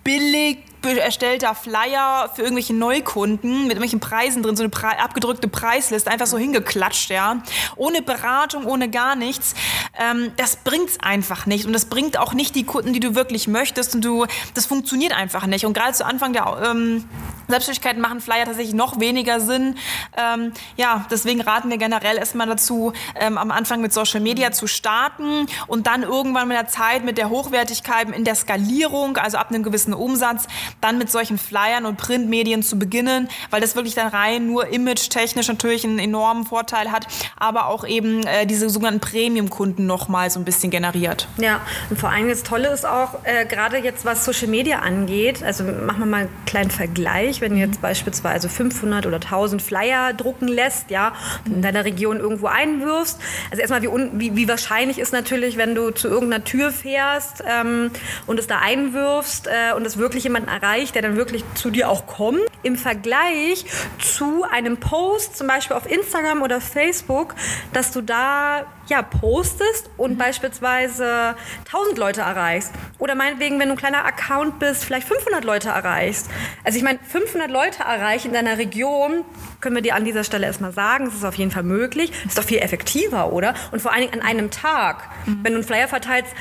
billig 0.05 0.59
erstellter 0.83 1.55
Flyer 1.55 2.31
für 2.35 2.43
irgendwelche 2.43 2.75
Neukunden 2.75 3.63
mit 3.63 3.73
irgendwelchen 3.73 4.01
Preisen 4.01 4.43
drin, 4.43 4.57
so 4.57 4.63
eine 4.63 4.71
Pre 4.71 4.99
abgedrückte 4.99 5.49
Preisliste, 5.49 6.11
einfach 6.11 6.27
so 6.27 6.39
hingeklatscht, 6.39 7.11
ja. 7.11 7.43
Ohne 7.77 8.03
Beratung, 8.03 8.65
ohne 8.67 8.91
gar 8.91 9.17
nichts. 9.17 9.55
Ähm, 9.99 10.33
das 10.37 10.57
bringt's 10.57 10.99
einfach 11.01 11.47
nicht. 11.47 11.67
Und 11.67 11.73
das 11.73 11.87
bringt 11.87 12.19
auch 12.19 12.35
nicht 12.35 12.55
die 12.55 12.65
Kunden, 12.65 12.93
die 12.93 13.01
du 13.01 13.15
wirklich 13.15 13.49
möchtest. 13.49 13.95
Und 13.95 14.05
du, 14.05 14.27
das 14.55 14.67
funktioniert 14.67 15.13
einfach 15.13 15.47
nicht. 15.47 15.67
Und 15.67 15.75
gerade 15.75 15.93
zu 15.93 16.05
Anfang 16.05 16.33
der 16.33 16.61
ähm, 16.65 17.05
Selbstständigkeit 17.49 17.99
machen 17.99 18.21
Flyer 18.21 18.45
tatsächlich 18.45 18.75
noch 18.75 19.01
weniger 19.01 19.41
Sinn. 19.41 19.77
Ähm, 20.17 20.53
ja, 20.77 21.07
deswegen 21.11 21.41
raten 21.41 21.71
wir 21.71 21.79
generell 21.79 22.17
erstmal 22.17 22.47
dazu, 22.47 22.93
ähm, 23.15 23.39
am 23.39 23.51
Anfang 23.51 23.81
mit 23.81 23.93
Social 23.93 24.21
Media 24.21 24.53
zu 24.53 24.67
starten 24.67 25.47
und 25.67 25.87
dann 25.87 26.03
irgendwann 26.03 26.49
mit 26.49 26.57
der 26.57 26.69
Zeit, 26.69 27.05
mit 27.05 27.19
der 27.19 27.31
Hochwertigkeit, 27.31 28.11
in 28.11 28.25
der 28.25 28.35
Skalierung, 28.35 29.17
also 29.17 29.39
ab 29.39 29.51
einem 29.51 29.63
gewissen 29.63 29.95
Umsatz, 29.95 30.47
dann 30.81 30.99
mit 30.99 31.11
solchen 31.11 31.39
Flyern 31.39 31.87
und 31.87 31.97
Printmedien 31.97 32.63
zu 32.63 32.79
beginnen, 32.79 33.29
weil 33.51 33.61
das 33.61 33.77
wirklich 33.77 33.95
dann 33.95 34.09
rein 34.09 34.47
nur 34.47 34.69
image-technisch 34.69 35.49
natürlich 35.49 35.85
einen 35.85 35.99
enormen 35.99 36.45
Vorteil 36.45 36.91
hat, 36.91 37.07
aber 37.39 37.67
auch 37.67 37.87
eben 37.87 38.27
äh, 38.27 38.47
diese 38.47 38.71
sogenannten 38.71 39.01
Premium-Kunden 39.01 39.87
nochmal 39.87 40.31
so 40.31 40.41
ein 40.41 40.45
bisschen 40.45 40.71
generiert. 40.71 41.29
Ja, 41.39 41.61
und 41.91 41.99
vor 41.99 42.11
allem 42.11 42.29
das 42.29 42.43
Tolle 42.43 42.69
ist 42.69 42.87
auch, 42.87 43.25
äh, 43.25 43.45
gerade 43.47 43.79
jetzt 43.79 44.05
was 44.05 44.25
Social 44.25 44.49
Media 44.49 44.81
angeht, 44.81 45.43
also 45.43 45.65
machen 45.65 46.01
wir 46.01 46.07
mal 46.07 46.21
einen 46.23 46.31
kleinen 46.47 46.71
Vergleich, 46.71 47.41
wenn 47.41 47.53
du 47.53 47.59
jetzt 47.59 47.81
beispielsweise 47.81 48.49
500 48.49 49.07
oder 49.07 49.17
1000 49.17 49.63
Flyer 49.63 50.13
drucken 50.13 50.49
lässt, 50.49 50.91
ja, 50.91 51.13
in 51.45 51.63
deiner 51.63 51.85
Region 51.85 52.19
irgendwo 52.19 52.47
einwirfst. 52.47 53.19
Also 53.51 53.61
erstmal, 53.61 53.83
wie, 53.83 53.89
wie, 54.13 54.37
wie 54.37 54.49
wahrscheinlich 54.49 54.99
ist 54.99 55.13
natürlich, 55.13 55.57
wenn 55.57 55.75
du 55.75 55.91
zu 55.91 56.09
irgendeiner 56.09 56.45
Tür 56.45 56.71
fährst 56.71 57.43
ähm, 57.47 57.91
und 58.27 58.39
es 58.39 58.47
da 58.47 58.59
einwirfst 58.59 59.47
äh, 59.47 59.75
und 59.75 59.87
es 59.87 59.97
wirklich 59.97 60.25
jemanden 60.25 60.49
erreicht, 60.63 60.95
der 60.95 61.03
dann 61.03 61.17
wirklich 61.17 61.45
zu 61.55 61.71
dir 61.71 61.89
auch 61.89 62.07
kommt. 62.07 62.41
Im 62.63 62.77
Vergleich 62.77 63.65
zu 63.99 64.45
einem 64.45 64.79
Post, 64.79 65.37
zum 65.37 65.47
Beispiel 65.47 65.77
auf 65.77 65.91
Instagram 65.91 66.43
oder 66.43 66.61
Facebook, 66.61 67.35
dass 67.73 67.93
du 67.93 68.01
da 68.01 68.67
ja, 68.89 69.03
postest 69.03 69.91
und 69.97 70.13
mhm. 70.13 70.19
beispielsweise 70.19 71.35
1000 71.67 71.99
Leute 71.99 72.21
erreichst. 72.21 72.73
Oder 72.99 73.15
meinetwegen, 73.15 73.59
wenn 73.59 73.69
du 73.69 73.75
ein 73.75 73.79
kleiner 73.79 74.05
Account 74.05 74.59
bist, 74.59 74.85
vielleicht 74.85 75.07
500 75.09 75.45
Leute 75.45 75.71
erreichst. 75.71 76.29
Also 76.65 76.79
ich 76.79 76.85
meine, 76.85 76.99
500 76.99 77.51
Leute 77.51 77.83
erreichen 77.83 78.29
in 78.29 78.35
deiner 78.35 78.59
Region, 78.59 79.25
können 79.61 79.77
wir 79.77 79.83
dir 79.83 79.95
an 79.95 80.05
dieser 80.05 80.25
Stelle 80.25 80.47
erstmal 80.47 80.73
sagen, 80.73 81.07
es 81.07 81.15
ist 81.15 81.25
auf 81.25 81.37
jeden 81.37 81.51
Fall 81.51 81.63
möglich. 81.63 82.13
Ist 82.27 82.37
doch 82.37 82.45
viel 82.45 82.59
effektiver, 82.59 83.33
oder? 83.33 83.55
Und 83.71 83.81
vor 83.81 83.93
allen 83.93 84.03
Dingen 84.03 84.21
an 84.21 84.27
einem 84.27 84.51
Tag. 84.51 85.09
Mhm. 85.27 85.41
Wenn 85.43 85.53
du 85.53 85.59
einen 85.59 85.67
Flyer 85.67 85.89
verteilst, 85.89 86.33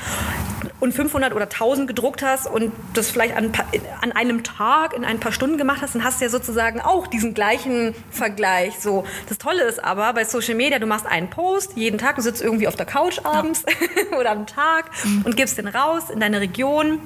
und 0.82 0.92
500 0.92 1.32
oder 1.32 1.44
1000 1.44 1.86
gedruckt 1.86 2.22
hast 2.22 2.48
und 2.48 2.72
das 2.94 3.08
vielleicht 3.08 3.36
an, 3.36 3.52
an, 4.00 4.10
einem 4.10 4.42
Tag 4.42 4.94
in 4.94 5.04
ein 5.04 5.20
paar 5.20 5.30
Stunden 5.30 5.56
gemacht 5.56 5.80
hast, 5.80 5.94
dann 5.94 6.02
hast 6.02 6.20
du 6.20 6.24
ja 6.24 6.28
sozusagen 6.28 6.80
auch 6.80 7.06
diesen 7.06 7.34
gleichen 7.34 7.94
Vergleich. 8.10 8.80
So, 8.80 9.04
das 9.28 9.38
Tolle 9.38 9.62
ist 9.62 9.82
aber 9.82 10.12
bei 10.12 10.24
Social 10.24 10.56
Media, 10.56 10.80
du 10.80 10.86
machst 10.86 11.06
einen 11.06 11.30
Post 11.30 11.76
jeden 11.76 11.98
Tag, 11.98 12.16
du 12.16 12.22
sitzt 12.22 12.42
irgendwie 12.42 12.66
auf 12.66 12.74
der 12.74 12.86
Couch 12.86 13.20
abends 13.22 13.64
ja. 14.10 14.18
oder 14.18 14.32
am 14.32 14.48
Tag 14.48 14.90
mhm. 15.04 15.22
und 15.24 15.36
gibst 15.36 15.56
den 15.56 15.68
raus 15.68 16.10
in 16.10 16.18
deine 16.18 16.40
Region 16.40 16.98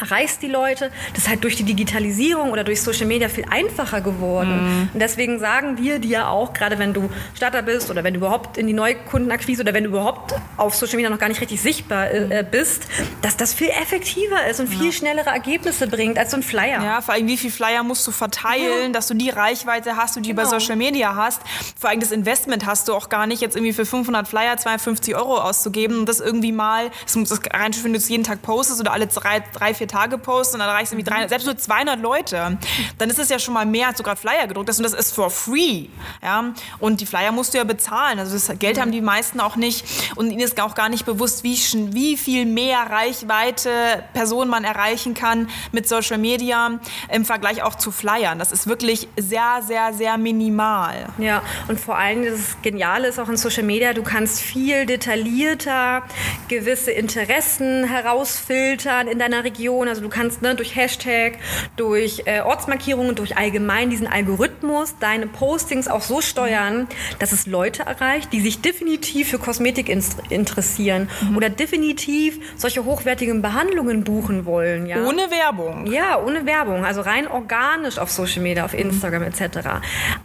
erreichst 0.00 0.42
die 0.42 0.48
Leute. 0.48 0.90
Das 1.14 1.24
ist 1.24 1.28
halt 1.28 1.44
durch 1.44 1.56
die 1.56 1.64
Digitalisierung 1.64 2.50
oder 2.50 2.64
durch 2.64 2.82
Social 2.82 3.06
Media 3.06 3.28
viel 3.28 3.44
einfacher 3.50 4.00
geworden. 4.00 4.64
Mhm. 4.64 4.88
Und 4.94 5.00
deswegen 5.00 5.38
sagen 5.38 5.78
wir 5.78 5.98
dir 5.98 6.28
auch, 6.28 6.52
gerade 6.52 6.78
wenn 6.78 6.92
du 6.92 7.10
Starter 7.34 7.62
bist 7.62 7.90
oder 7.90 8.04
wenn 8.04 8.14
du 8.14 8.18
überhaupt 8.18 8.58
in 8.58 8.66
die 8.66 8.72
Neukundenakquise 8.72 9.62
oder 9.62 9.74
wenn 9.74 9.84
du 9.84 9.90
überhaupt 9.90 10.34
auf 10.56 10.74
Social 10.74 10.96
Media 10.96 11.10
noch 11.10 11.18
gar 11.18 11.28
nicht 11.28 11.40
richtig 11.40 11.60
sichtbar 11.60 12.10
äh, 12.10 12.44
bist, 12.48 12.86
dass 13.22 13.36
das 13.36 13.52
viel 13.52 13.68
effektiver 13.68 14.46
ist 14.48 14.60
und 14.60 14.68
viel 14.68 14.86
ja. 14.86 14.92
schnellere 14.92 15.30
Ergebnisse 15.30 15.86
bringt 15.86 16.18
als 16.18 16.30
so 16.30 16.36
ein 16.36 16.42
Flyer. 16.42 16.82
Ja, 16.82 17.00
vor 17.00 17.14
allem 17.14 17.26
wie 17.26 17.36
viel 17.36 17.50
Flyer 17.50 17.82
musst 17.82 18.06
du 18.06 18.10
verteilen, 18.10 18.86
ja. 18.86 18.88
dass 18.88 19.08
du 19.08 19.14
die 19.14 19.30
Reichweite 19.30 19.96
hast, 19.96 20.16
die 20.16 20.22
du 20.22 20.28
genau. 20.28 20.42
über 20.42 20.50
Social 20.50 20.76
Media 20.76 21.14
hast. 21.14 21.42
Vor 21.78 21.90
allem 21.90 22.00
das 22.00 22.12
Investment 22.12 22.66
hast 22.66 22.88
du 22.88 22.94
auch 22.94 23.08
gar 23.08 23.26
nicht, 23.26 23.40
jetzt 23.40 23.56
irgendwie 23.56 23.72
für 23.72 23.86
500 23.86 24.26
Flyer 24.26 24.56
52 24.56 25.14
Euro 25.14 25.38
auszugeben 25.38 25.98
und 26.00 26.08
das 26.08 26.20
irgendwie 26.20 26.52
mal, 26.52 26.90
das 27.04 27.16
muss 27.16 27.28
das 27.28 27.40
rein, 27.52 27.72
wenn 27.82 27.92
du 27.92 27.98
es 27.98 28.08
jeden 28.08 28.24
Tag 28.24 28.42
postest 28.42 28.80
oder 28.80 28.92
alle 28.92 29.06
drei, 29.06 29.42
drei 29.52 29.74
vier 29.74 29.88
Tage 29.90 30.18
postet 30.18 30.54
und 30.54 30.60
dann 30.60 30.68
erreichst 30.68 30.92
du 30.92 30.96
irgendwie 30.96 31.10
300, 31.10 31.28
selbst 31.28 31.46
nur 31.46 31.56
200 31.56 32.00
Leute, 32.00 32.58
dann 32.98 33.10
ist 33.10 33.18
es 33.18 33.28
ja 33.28 33.38
schon 33.38 33.54
mal 33.54 33.66
mehr, 33.66 33.88
als 33.88 34.02
gerade 34.02 34.20
Flyer 34.20 34.46
gedruckt 34.46 34.68
hast 34.68 34.78
und 34.78 34.84
das 34.84 34.94
ist 34.94 35.14
for 35.14 35.30
free. 35.30 35.86
Ja? 36.22 36.52
Und 36.78 37.00
die 37.00 37.06
Flyer 37.06 37.32
musst 37.32 37.54
du 37.54 37.58
ja 37.58 37.64
bezahlen. 37.64 38.18
Also 38.18 38.32
das 38.34 38.58
Geld 38.58 38.80
haben 38.80 38.92
die 38.92 39.00
meisten 39.00 39.40
auch 39.40 39.56
nicht 39.56 39.84
und 40.16 40.30
ihnen 40.30 40.40
ist 40.40 40.60
auch 40.60 40.74
gar 40.74 40.88
nicht 40.88 41.06
bewusst, 41.06 41.44
wie, 41.44 41.56
wie 41.92 42.16
viel 42.16 42.46
mehr 42.46 42.78
Reichweite 42.90 44.04
Personen 44.12 44.50
man 44.50 44.64
erreichen 44.64 45.14
kann 45.14 45.48
mit 45.72 45.88
Social 45.88 46.18
Media 46.18 46.78
im 47.10 47.24
Vergleich 47.24 47.62
auch 47.62 47.74
zu 47.74 47.90
Flyern. 47.90 48.38
Das 48.38 48.52
ist 48.52 48.66
wirklich 48.66 49.08
sehr, 49.16 49.62
sehr, 49.66 49.92
sehr 49.92 50.18
minimal. 50.18 51.06
Ja, 51.18 51.42
und 51.68 51.80
vor 51.80 51.96
allem 51.96 52.24
das 52.24 52.56
Geniale 52.62 53.08
ist 53.08 53.18
auch 53.18 53.28
in 53.28 53.36
Social 53.36 53.62
Media, 53.62 53.92
du 53.92 54.02
kannst 54.02 54.40
viel 54.40 54.86
detaillierter 54.86 56.02
gewisse 56.48 56.90
Interessen 56.90 57.84
herausfiltern 57.84 59.08
in 59.08 59.18
deiner 59.18 59.44
Region. 59.44 59.79
Also 59.88 60.02
du 60.02 60.08
kannst 60.08 60.42
ne, 60.42 60.54
durch 60.54 60.76
Hashtag, 60.76 61.38
durch 61.76 62.22
äh, 62.26 62.40
Ortsmarkierungen, 62.40 63.14
durch 63.14 63.36
allgemein 63.36 63.90
diesen 63.90 64.06
Algorithmus 64.06 64.94
deine 64.98 65.26
Postings 65.26 65.88
auch 65.88 66.02
so 66.02 66.20
steuern, 66.20 66.88
dass 67.18 67.32
es 67.32 67.46
Leute 67.46 67.82
erreicht, 67.82 68.32
die 68.32 68.40
sich 68.40 68.60
definitiv 68.60 69.30
für 69.30 69.38
Kosmetik 69.38 69.88
interessieren 69.88 71.08
mhm. 71.22 71.36
oder 71.36 71.50
definitiv 71.50 72.38
solche 72.56 72.84
hochwertigen 72.84 73.42
Behandlungen 73.42 74.04
buchen 74.04 74.44
wollen. 74.44 74.86
Ja? 74.86 75.04
Ohne 75.04 75.30
Werbung. 75.30 75.86
Ja, 75.86 76.20
ohne 76.22 76.46
Werbung. 76.46 76.84
Also 76.84 77.00
rein 77.00 77.28
organisch 77.28 77.98
auf 77.98 78.10
Social 78.10 78.42
Media, 78.42 78.64
auf 78.64 78.74
Instagram 78.74 79.22
mhm. 79.22 79.28
etc. 79.28 79.68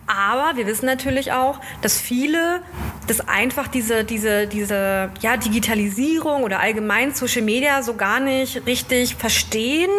Aber 0.07 0.57
wir 0.57 0.67
wissen 0.67 0.85
natürlich 0.85 1.31
auch, 1.31 1.59
dass 1.81 1.99
viele 1.99 2.61
das 3.07 3.27
einfach 3.27 3.67
diese, 3.67 4.03
diese, 4.03 4.47
diese 4.47 5.11
ja, 5.21 5.37
Digitalisierung 5.37 6.43
oder 6.43 6.59
allgemein 6.59 7.13
Social 7.13 7.41
Media 7.41 7.83
so 7.83 7.95
gar 7.95 8.19
nicht 8.19 8.65
richtig 8.65 9.15
verstehen 9.15 9.89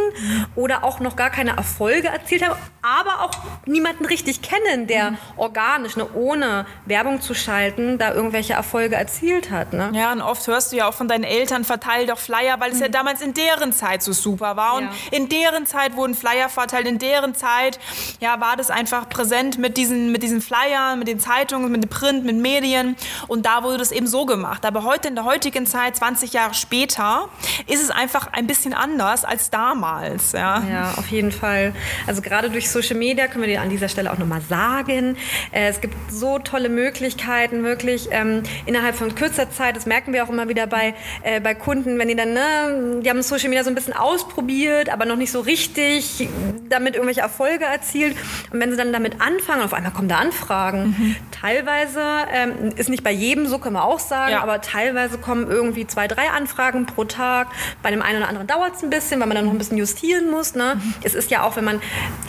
oder 0.54 0.84
auch 0.84 1.00
noch 1.00 1.16
gar 1.16 1.30
keine 1.30 1.56
Erfolge 1.56 2.08
erzielt 2.08 2.46
haben, 2.46 2.56
aber 2.86 3.24
auch 3.24 3.32
niemanden 3.66 4.04
richtig 4.04 4.42
kennen, 4.42 4.86
der 4.86 5.12
mhm. 5.12 5.18
organisch, 5.36 5.96
ne, 5.96 6.06
ohne 6.14 6.66
Werbung 6.84 7.20
zu 7.20 7.34
schalten, 7.34 7.98
da 7.98 8.14
irgendwelche 8.14 8.52
Erfolge 8.52 8.94
erzielt 8.94 9.50
hat. 9.50 9.72
Ne? 9.72 9.90
Ja, 9.92 10.12
und 10.12 10.20
oft 10.20 10.46
hörst 10.46 10.72
du 10.72 10.76
ja 10.76 10.88
auch 10.88 10.94
von 10.94 11.08
deinen 11.08 11.24
Eltern, 11.24 11.64
verteil 11.64 12.06
doch 12.06 12.18
Flyer, 12.18 12.60
weil 12.60 12.70
es 12.70 12.76
mhm. 12.76 12.82
ja 12.82 12.88
damals 12.88 13.20
in 13.20 13.34
deren 13.34 13.72
Zeit 13.72 14.02
so 14.02 14.12
super 14.12 14.56
war. 14.56 14.76
Und 14.76 14.84
ja. 14.84 14.90
in 15.10 15.28
deren 15.28 15.66
Zeit 15.66 15.96
wurden 15.96 16.14
Flyer 16.14 16.48
verteilt, 16.48 16.86
in 16.86 16.98
deren 16.98 17.34
Zeit 17.34 17.80
ja, 18.20 18.40
war 18.40 18.56
das 18.56 18.70
einfach 18.70 19.08
präsent 19.08 19.58
mit 19.58 19.76
diesen, 19.76 20.12
mit 20.12 20.22
diesen 20.22 20.40
Flyern, 20.40 20.98
mit 20.98 21.08
den 21.08 21.18
Zeitungen, 21.18 21.72
mit 21.72 21.82
dem 21.82 21.90
Print, 21.90 22.24
mit 22.24 22.36
Medien. 22.36 22.96
Und 23.26 23.46
da 23.46 23.64
wurde 23.64 23.78
das 23.78 23.90
eben 23.90 24.06
so 24.06 24.26
gemacht. 24.26 24.64
Aber 24.64 24.84
heute 24.84 25.08
in 25.08 25.16
der 25.16 25.24
heutigen 25.24 25.66
Zeit, 25.66 25.96
20 25.96 26.32
Jahre 26.32 26.54
später, 26.54 27.28
ist 27.66 27.82
es 27.82 27.90
einfach 27.90 28.28
ein 28.32 28.46
bisschen 28.46 28.74
anders 28.74 29.24
als 29.24 29.50
damals. 29.50 30.32
Ja, 30.32 30.62
ja 30.70 30.94
auf 30.96 31.08
jeden 31.08 31.32
Fall. 31.32 31.74
Also 32.06 32.22
gerade 32.22 32.50
durch 32.50 32.70
Social 32.76 32.96
Media 32.96 33.26
können 33.26 33.44
wir 33.44 33.48
dir 33.48 33.62
an 33.62 33.70
dieser 33.70 33.88
Stelle 33.88 34.12
auch 34.12 34.18
nochmal 34.18 34.42
sagen. 34.42 35.16
Äh, 35.50 35.68
es 35.68 35.80
gibt 35.80 35.94
so 36.10 36.38
tolle 36.38 36.68
Möglichkeiten, 36.68 37.64
wirklich 37.64 38.08
ähm, 38.10 38.42
innerhalb 38.66 38.96
von 38.96 39.14
kürzer 39.14 39.50
Zeit, 39.50 39.76
das 39.76 39.86
merken 39.86 40.12
wir 40.12 40.22
auch 40.22 40.28
immer 40.28 40.50
wieder 40.50 40.66
bei, 40.66 40.94
äh, 41.22 41.40
bei 41.40 41.54
Kunden, 41.54 41.98
wenn 41.98 42.08
die 42.08 42.16
dann, 42.16 42.34
ne, 42.34 43.00
die 43.02 43.08
haben 43.08 43.22
Social 43.22 43.48
Media 43.48 43.64
so 43.64 43.70
ein 43.70 43.74
bisschen 43.74 43.94
ausprobiert, 43.94 44.90
aber 44.90 45.06
noch 45.06 45.16
nicht 45.16 45.32
so 45.32 45.40
richtig 45.40 46.28
damit 46.68 46.96
irgendwelche 46.96 47.22
Erfolge 47.22 47.64
erzielt. 47.64 48.14
Und 48.52 48.60
wenn 48.60 48.70
sie 48.70 48.76
dann 48.76 48.92
damit 48.92 49.22
anfangen, 49.22 49.62
auf 49.62 49.72
einmal 49.72 49.92
kommen 49.92 50.08
da 50.08 50.16
Anfragen. 50.16 50.94
Mhm. 50.98 51.16
Teilweise 51.30 52.02
ähm, 52.30 52.72
ist 52.76 52.90
nicht 52.90 53.04
bei 53.04 53.12
jedem 53.12 53.46
so, 53.46 53.58
können 53.58 53.76
wir 53.76 53.84
auch 53.84 54.00
sagen, 54.00 54.32
ja. 54.32 54.42
aber 54.42 54.60
teilweise 54.60 55.16
kommen 55.16 55.48
irgendwie 55.48 55.86
zwei, 55.86 56.08
drei 56.08 56.28
Anfragen 56.28 56.84
pro 56.84 57.04
Tag. 57.04 57.48
Bei 57.82 57.90
dem 57.90 58.02
einen 58.02 58.18
oder 58.18 58.28
anderen 58.28 58.46
dauert 58.46 58.76
es 58.76 58.82
ein 58.82 58.90
bisschen, 58.90 59.20
weil 59.20 59.28
man 59.28 59.36
dann 59.36 59.46
noch 59.46 59.52
ein 59.52 59.58
bisschen 59.58 59.78
justieren 59.78 60.30
muss. 60.30 60.54
Ne? 60.54 60.74
Mhm. 60.74 60.94
Es 61.02 61.14
ist 61.14 61.30
ja 61.30 61.44
auch, 61.44 61.56
wenn 61.56 61.64
man 61.64 61.80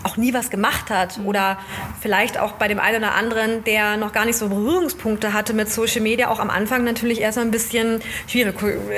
auch 0.03 0.15
nie 0.15 0.33
was 0.33 0.37
gemacht 0.50 0.89
hat 0.89 1.20
oder 1.25 1.58
vielleicht 2.01 2.39
auch 2.39 2.53
bei 2.53 2.67
dem 2.67 2.79
einen 2.79 2.98
oder 2.98 3.13
anderen, 3.15 3.63
der 3.63 3.98
noch 3.98 4.13
gar 4.13 4.25
nicht 4.25 4.38
so 4.38 4.50
Berührungspunkte 4.50 5.34
hatte 5.34 5.53
mit 5.53 5.70
Social 5.70 6.01
Media, 6.01 6.29
auch 6.29 6.39
am 6.39 6.50
Anfang 6.50 6.84
natürlich 6.84 7.22
erstmal 7.22 7.46
ein 7.46 7.51
bisschen 7.51 8.01
schwierig. 8.27 8.56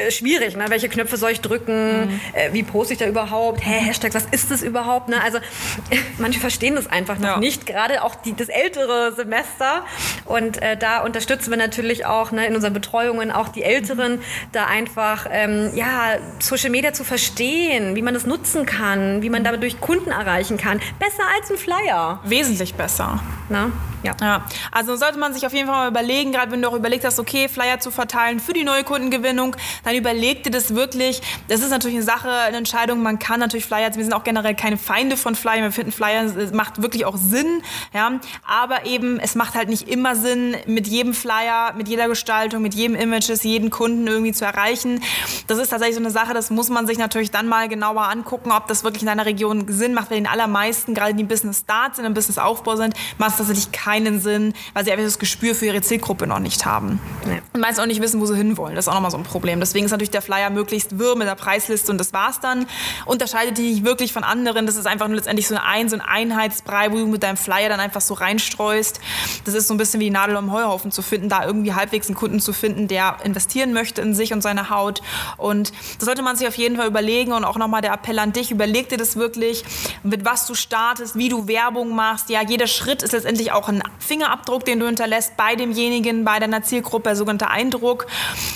Schwierig 0.10 0.56
ne? 0.56 0.66
Welche 0.70 0.90
Knöpfe 0.90 1.18
soll 1.18 1.32
ich 1.32 1.42
drücken? 1.42 2.08
Mhm. 2.08 2.20
Wie 2.52 2.64
poste 2.64 2.94
ich 2.94 3.00
da 3.00 3.08
überhaupt? 3.08 3.66
Hä, 3.66 3.80
Hashtags, 3.80 4.16
was 4.16 4.26
ist 4.32 4.52
das 4.52 4.62
überhaupt? 4.62 5.10
Ne? 5.10 5.22
Also 5.22 5.40
manche 6.18 6.40
verstehen 6.40 6.76
das 6.76 6.88
einfach 6.88 7.18
noch 7.18 7.30
ja. 7.30 7.38
nicht, 7.40 7.66
gerade 7.66 8.04
auch 8.04 8.16
die, 8.16 8.36
das 8.36 8.50
ältere 8.50 9.14
Semester. 9.16 9.86
Und 10.26 10.62
äh, 10.62 10.78
da 10.78 11.00
unterstützen 11.00 11.50
wir 11.50 11.58
natürlich 11.58 12.06
auch 12.06 12.32
ne, 12.32 12.46
in 12.46 12.56
unseren 12.56 12.74
Betreuungen 12.74 13.32
auch 13.32 13.50
die 13.50 13.64
Älteren, 13.64 14.22
da 14.52 14.66
einfach 14.66 15.28
ähm, 15.32 15.72
ja, 15.76 16.18
Social 16.40 16.70
Media 16.70 16.94
zu 16.94 17.04
verstehen, 17.04 17.96
wie 17.96 18.02
man 18.02 18.14
das 18.14 18.26
nutzen 18.26 18.66
kann, 18.66 19.22
wie 19.22 19.30
man 19.30 19.44
dadurch 19.44 19.80
Kunden 19.80 20.12
erreichen 20.12 20.58
kann. 20.58 20.80
Besser 21.00 21.24
als 21.36 21.52
ein 21.52 21.58
Flyer. 21.58 22.20
Wesentlich 22.24 22.74
besser. 22.76 23.20
Na? 23.50 23.72
Ja. 24.04 24.16
Ja, 24.22 24.46
also 24.72 24.96
sollte 24.96 25.20
man 25.20 25.34
sich 25.34 25.46
auf 25.46 25.54
jeden 25.54 25.68
Fall 25.68 25.76
mal 25.76 25.90
überlegen, 25.90 26.32
gerade 26.32 26.52
wenn 26.52 26.62
du 26.62 26.70
auch 26.70 26.74
überlegt 26.74 27.04
hast, 27.04 27.20
okay, 27.20 27.50
Flyer 27.50 27.80
zu 27.80 27.92
verteilen 27.92 28.40
für 28.40 28.54
die 28.54 28.64
neue 28.64 28.84
Kundengewinnung, 28.84 29.56
dann 29.84 29.96
überleg 29.96 30.44
dir 30.44 30.52
das 30.52 30.74
wirklich. 30.74 31.22
Das 31.48 31.62
ist 31.62 31.70
natürlich 31.70 31.98
eine 31.98 32.06
Sache, 32.06 32.32
eine 32.32 32.58
Entscheidung. 32.58 33.04
Man 33.04 33.20
kann 33.20 33.40
natürlich 33.40 33.66
Flyer, 33.66 33.94
wir 33.94 34.04
sind 34.04 34.14
auch 34.14 34.24
generell 34.24 34.56
keine 34.56 34.78
Feinde 34.78 35.18
von 35.18 35.36
Flyer. 35.36 35.64
Wir 35.64 35.72
finden 35.72 35.92
Flyer 35.92 36.24
es 36.24 36.54
macht 36.54 36.82
wirklich 36.82 37.06
auch 37.06 37.18
Sinn, 37.18 37.62
ja. 37.94 38.20
Aber 38.48 38.86
eben, 38.86 39.20
es 39.20 39.36
macht 39.36 39.56
halt 39.56 39.68
nicht 39.70 39.90
immer 39.90 40.16
Sinn, 40.16 40.56
mit 40.66 40.88
jedem 40.88 41.14
Flyer, 41.14 41.74
mit 41.76 41.88
jeder 41.88 42.08
Gestaltung, 42.08 42.62
mit 42.62 42.74
jedem 42.74 42.96
Images, 42.96 43.44
jeden 43.44 43.70
Kunden 43.70 44.08
irgendwie 44.08 44.32
zu 44.32 44.46
erreichen. 44.46 45.02
Das 45.48 45.58
ist 45.58 45.70
tatsächlich 45.70 45.96
so 45.96 46.02
eine 46.02 46.12
Sache, 46.12 46.34
das 46.34 46.50
muss 46.50 46.70
man 46.70 46.88
sich 46.88 46.98
natürlich 46.98 47.32
dann 47.32 47.48
mal 47.48 47.68
genauer 47.68 48.08
angucken, 48.08 48.52
ob 48.52 48.68
das 48.68 48.84
wirklich 48.84 49.04
in 49.04 49.10
einer 49.10 49.26
Region 49.26 49.66
Sinn 49.68 49.94
macht. 49.94 50.10
Bei 50.10 50.16
den 50.16 50.28
allermeisten, 50.28 50.94
gerade 50.94 51.09
die 51.18 51.24
Business 51.24 51.60
Start 51.60 51.96
sind, 51.96 52.06
im 52.06 52.14
Business 52.14 52.38
Aufbau 52.38 52.76
sind, 52.76 52.94
macht 53.18 53.32
es 53.32 53.38
tatsächlich 53.38 53.72
keinen 53.72 54.22
Sinn, 54.22 54.54
weil 54.74 54.86
sie 54.86 54.92
einfach 54.92 55.06
das 55.06 55.20
Gespür 55.20 55.56
für 55.56 55.66
ihre 55.66 55.82
Zielgruppe 55.82 56.28
noch 56.28 56.40
nicht 56.40 56.66
haben. 56.66 57.00
Nee. 57.26 57.42
Und 57.54 57.62
meist 57.62 57.80
auch 57.80 57.86
nicht 57.86 58.02
wissen, 58.02 58.20
wo 58.20 58.26
sie 58.26 58.36
hinwollen. 58.36 58.76
Das 58.76 58.86
ist 58.86 58.90
auch 58.90 58.94
nochmal 58.94 59.12
so 59.12 59.18
ein 59.18 59.24
Problem. 59.24 59.60
Deswegen 59.60 59.86
ist 59.86 59.92
natürlich 59.92 60.12
der 60.12 60.22
Flyer 60.22 60.50
möglichst 60.50 61.00
wirr 61.00 61.16
mit 61.16 61.28
der 61.28 61.36
Preisliste 61.36 61.92
und 61.92 61.98
das 61.98 62.14
war's 62.14 62.40
dann. 62.40 62.66
Unterscheidet 63.06 63.58
dich 63.58 63.76
nicht 63.76 63.86
wirklich 63.86 64.14
von 64.14 64.24
anderen. 64.24 64.66
Das 64.66 64.76
ist 64.76 64.88
einfach 64.88 65.08
nur 65.08 65.16
letztendlich 65.16 65.48
so 65.48 65.56
ein, 65.56 65.90
so 65.90 65.96
ein 65.96 66.02
Einheitsbrei, 66.02 66.92
wo 66.92 66.98
du 66.98 67.08
mit 67.08 67.24
deinem 67.24 67.38
Flyer 67.38 67.70
dann 67.70 67.80
einfach 67.80 68.02
so 68.02 68.14
reinstreust. 68.14 69.00
Das 69.46 69.54
ist 69.54 69.68
so 69.68 69.74
ein 69.74 69.78
bisschen 69.78 70.00
wie 70.00 70.06
die 70.06 70.12
Nadel 70.12 70.36
am 70.36 70.52
Heuhaufen 70.52 70.92
zu 70.92 71.02
finden, 71.02 71.30
da 71.30 71.46
irgendwie 71.46 71.74
halbwegs 71.74 72.08
einen 72.08 72.16
Kunden 72.16 72.40
zu 72.40 72.54
finden, 72.54 72.88
der 72.88 73.18
investieren 73.24 73.74
möchte 73.74 74.02
in 74.02 74.14
sich 74.14 74.34
und 74.34 74.42
seine 74.42 74.70
Haut. 74.70 75.02
Und 75.38 75.72
das 75.98 76.06
sollte 76.06 76.22
man 76.22 76.36
sich 76.36 76.48
auf 76.48 76.56
jeden 76.56 76.76
Fall 76.76 76.88
überlegen 76.88 77.32
und 77.32 77.46
auch 77.46 77.58
nochmal 77.58 77.82
der 77.82 77.94
Appell 77.94 78.20
an 78.20 78.34
dich, 78.34 78.52
überleg 78.52 78.90
dir 78.90 78.98
das 78.98 79.16
wirklich, 79.16 79.64
mit 80.04 80.26
was 80.26 80.46
du 80.46 80.56
startest, 80.56 80.99
wie 81.16 81.30
du 81.30 81.48
Werbung 81.48 81.96
machst. 81.96 82.30
Ja, 82.30 82.42
jeder 82.42 82.68
Schritt 82.68 83.04
ist 83.04 83.14
letztendlich 83.14 83.52
auch 83.52 83.68
ein 83.68 83.82
Fingerabdruck, 84.00 84.66
den 84.66 84.80
du 84.80 84.86
hinterlässt 84.86 85.38
bei 85.38 85.56
demjenigen, 85.56 86.26
bei 86.26 86.40
deiner 86.40 86.64
Zielgruppe, 86.64 87.10
der 87.10 87.16
sogenannte 87.16 87.50
Eindruck. 87.50 88.08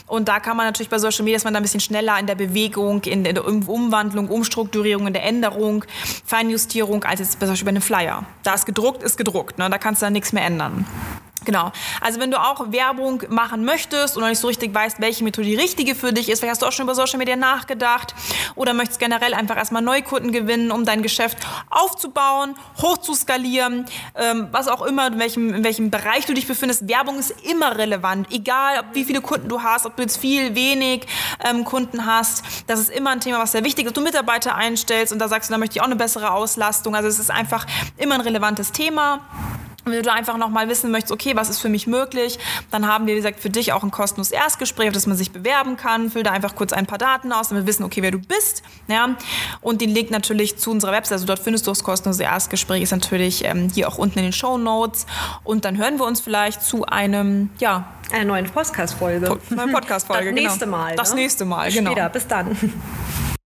Und 0.07 0.27
da 0.27 0.39
kann 0.39 0.57
man 0.57 0.65
natürlich 0.65 0.89
bei 0.89 0.99
Social 0.99 1.23
Media, 1.23 1.37
dass 1.37 1.43
man 1.43 1.53
da 1.53 1.59
ein 1.59 1.63
bisschen 1.63 1.79
schneller 1.79 2.19
in 2.19 2.27
der 2.27 2.35
Bewegung, 2.35 3.01
in 3.03 3.23
der 3.23 3.45
Umwandlung, 3.45 4.29
Umstrukturierung, 4.29 5.07
in 5.07 5.13
der 5.13 5.23
Änderung, 5.23 5.85
Feinjustierung, 6.25 7.03
als 7.03 7.19
jetzt 7.19 7.39
zum 7.39 7.49
Beispiel 7.49 7.65
bei 7.65 7.69
einem 7.69 7.81
Flyer. 7.81 8.25
Da 8.43 8.53
ist 8.53 8.65
gedruckt, 8.65 9.03
ist 9.03 9.17
gedruckt. 9.17 9.57
Ne? 9.57 9.69
Da 9.69 9.77
kannst 9.77 10.01
du 10.01 10.05
dann 10.05 10.13
nichts 10.13 10.33
mehr 10.33 10.45
ändern. 10.45 10.85
Genau. 11.45 11.71
Also 12.01 12.19
wenn 12.19 12.31
du 12.31 12.39
auch 12.39 12.71
Werbung 12.71 13.23
machen 13.29 13.65
möchtest 13.65 14.15
und 14.15 14.21
noch 14.21 14.29
nicht 14.29 14.39
so 14.39 14.47
richtig 14.47 14.73
weißt, 14.73 14.99
welche 14.99 15.23
Methode 15.23 15.47
die 15.47 15.55
richtige 15.55 15.95
für 15.95 16.13
dich 16.13 16.29
ist, 16.29 16.39
vielleicht 16.39 16.53
hast 16.53 16.61
du 16.61 16.65
auch 16.65 16.71
schon 16.71 16.85
über 16.85 16.95
Social 16.95 17.17
Media 17.17 17.35
nachgedacht 17.35 18.13
oder 18.55 18.73
möchtest 18.73 18.99
generell 18.99 19.33
einfach 19.33 19.57
erstmal 19.57 19.81
Neukunden 19.81 20.31
gewinnen, 20.31 20.71
um 20.71 20.85
dein 20.85 21.01
Geschäft 21.01 21.37
aufzubauen, 21.69 22.55
hoch 22.81 22.97
zu 22.97 23.13
skalieren, 23.13 23.85
ähm, 24.15 24.47
was 24.51 24.67
auch 24.67 24.81
immer, 24.83 25.07
in 25.07 25.19
welchem, 25.19 25.53
in 25.53 25.63
welchem 25.63 25.89
Bereich 25.91 26.25
du 26.25 26.33
dich 26.33 26.47
befindest. 26.47 26.87
Werbung 26.87 27.19
ist 27.19 27.31
immer 27.43 27.77
relevant, 27.77 28.27
egal 28.31 28.79
ob, 28.79 28.85
wie 28.93 29.03
viele 29.03 29.21
Kunden 29.21 29.49
du 29.49 29.61
hast, 29.61 29.85
ob 29.85 29.95
du 29.95 30.03
jetzt 30.03 30.17
viel, 30.17 30.55
wenig 30.55 31.05
ähm, 31.43 31.65
Kunden 31.65 32.05
hast. 32.05 32.43
Das 32.67 32.79
ist 32.79 32.89
immer 32.89 33.11
ein 33.11 33.19
Thema, 33.19 33.39
was 33.39 33.51
sehr 33.51 33.63
wichtig 33.63 33.85
ist. 33.85 33.97
Du 33.97 34.01
Mitarbeiter 34.01 34.55
einstellst 34.55 35.13
und 35.13 35.19
da 35.19 35.27
sagst 35.27 35.49
du, 35.49 35.53
da 35.53 35.57
möchte 35.57 35.77
ich 35.77 35.81
auch 35.81 35.85
eine 35.85 35.95
bessere 35.95 36.31
Auslastung. 36.31 36.95
Also 36.95 37.07
es 37.07 37.19
ist 37.19 37.31
einfach 37.31 37.65
immer 37.97 38.15
ein 38.15 38.21
relevantes 38.21 38.71
Thema. 38.71 39.21
Wenn 39.85 40.01
du 40.01 40.11
einfach 40.11 40.37
nochmal 40.37 40.69
wissen 40.69 40.91
möchtest, 40.91 41.11
okay, 41.11 41.35
was 41.35 41.49
ist 41.49 41.59
für 41.59 41.69
mich 41.69 41.87
möglich, 41.87 42.39
dann 42.71 42.87
haben 42.87 43.05
wir, 43.05 43.13
wie 43.13 43.17
gesagt, 43.17 43.39
für 43.39 43.49
dich 43.49 43.73
auch 43.73 43.83
ein 43.83 43.91
kostenloses 43.91 44.31
Erstgespräch, 44.31 44.87
auf 44.87 44.93
das 44.93 45.07
man 45.07 45.17
sich 45.17 45.31
bewerben 45.31 45.77
kann. 45.77 46.09
Füll 46.09 46.23
da 46.23 46.31
einfach 46.31 46.55
kurz 46.55 46.73
ein 46.73 46.85
paar 46.85 46.97
Daten 46.97 47.31
aus, 47.31 47.49
damit 47.49 47.63
wir 47.63 47.67
wissen, 47.67 47.83
okay, 47.83 48.01
wer 48.01 48.11
du 48.11 48.19
bist. 48.19 48.63
Ja? 48.87 49.15
Und 49.61 49.81
den 49.81 49.89
Link 49.89 50.09
natürlich 50.11 50.57
zu 50.57 50.71
unserer 50.71 50.91
Website, 50.91 51.13
also 51.13 51.25
dort 51.25 51.39
findest 51.39 51.67
du 51.67 51.71
das 51.71 51.83
kostenlose 51.83 52.23
Erstgespräch, 52.23 52.81
ist 52.81 52.91
natürlich 52.91 53.43
ähm, 53.45 53.69
hier 53.73 53.87
auch 53.87 53.97
unten 53.97 54.19
in 54.19 54.25
den 54.25 54.33
Show 54.33 54.57
Notes. 54.57 55.05
Und 55.43 55.65
dann 55.65 55.77
hören 55.77 55.97
wir 55.97 56.05
uns 56.05 56.21
vielleicht 56.21 56.63
zu 56.63 56.85
einem, 56.85 57.49
ja, 57.59 57.93
Einer 58.11 58.25
neuen 58.25 58.45
Podcast-Folge. 58.45 59.37
neuen 59.49 59.71
Podcast-Folge. 59.71 60.25
Das 60.25 60.35
genau. 60.35 60.49
nächste 60.49 60.65
Mal. 60.65 60.95
Das 60.95 61.09
ne? 61.09 61.15
nächste 61.21 61.45
Mal, 61.45 61.71
genau. 61.71 61.91
Später. 61.91 62.09
Bis 62.09 62.27
dann. 62.27 62.57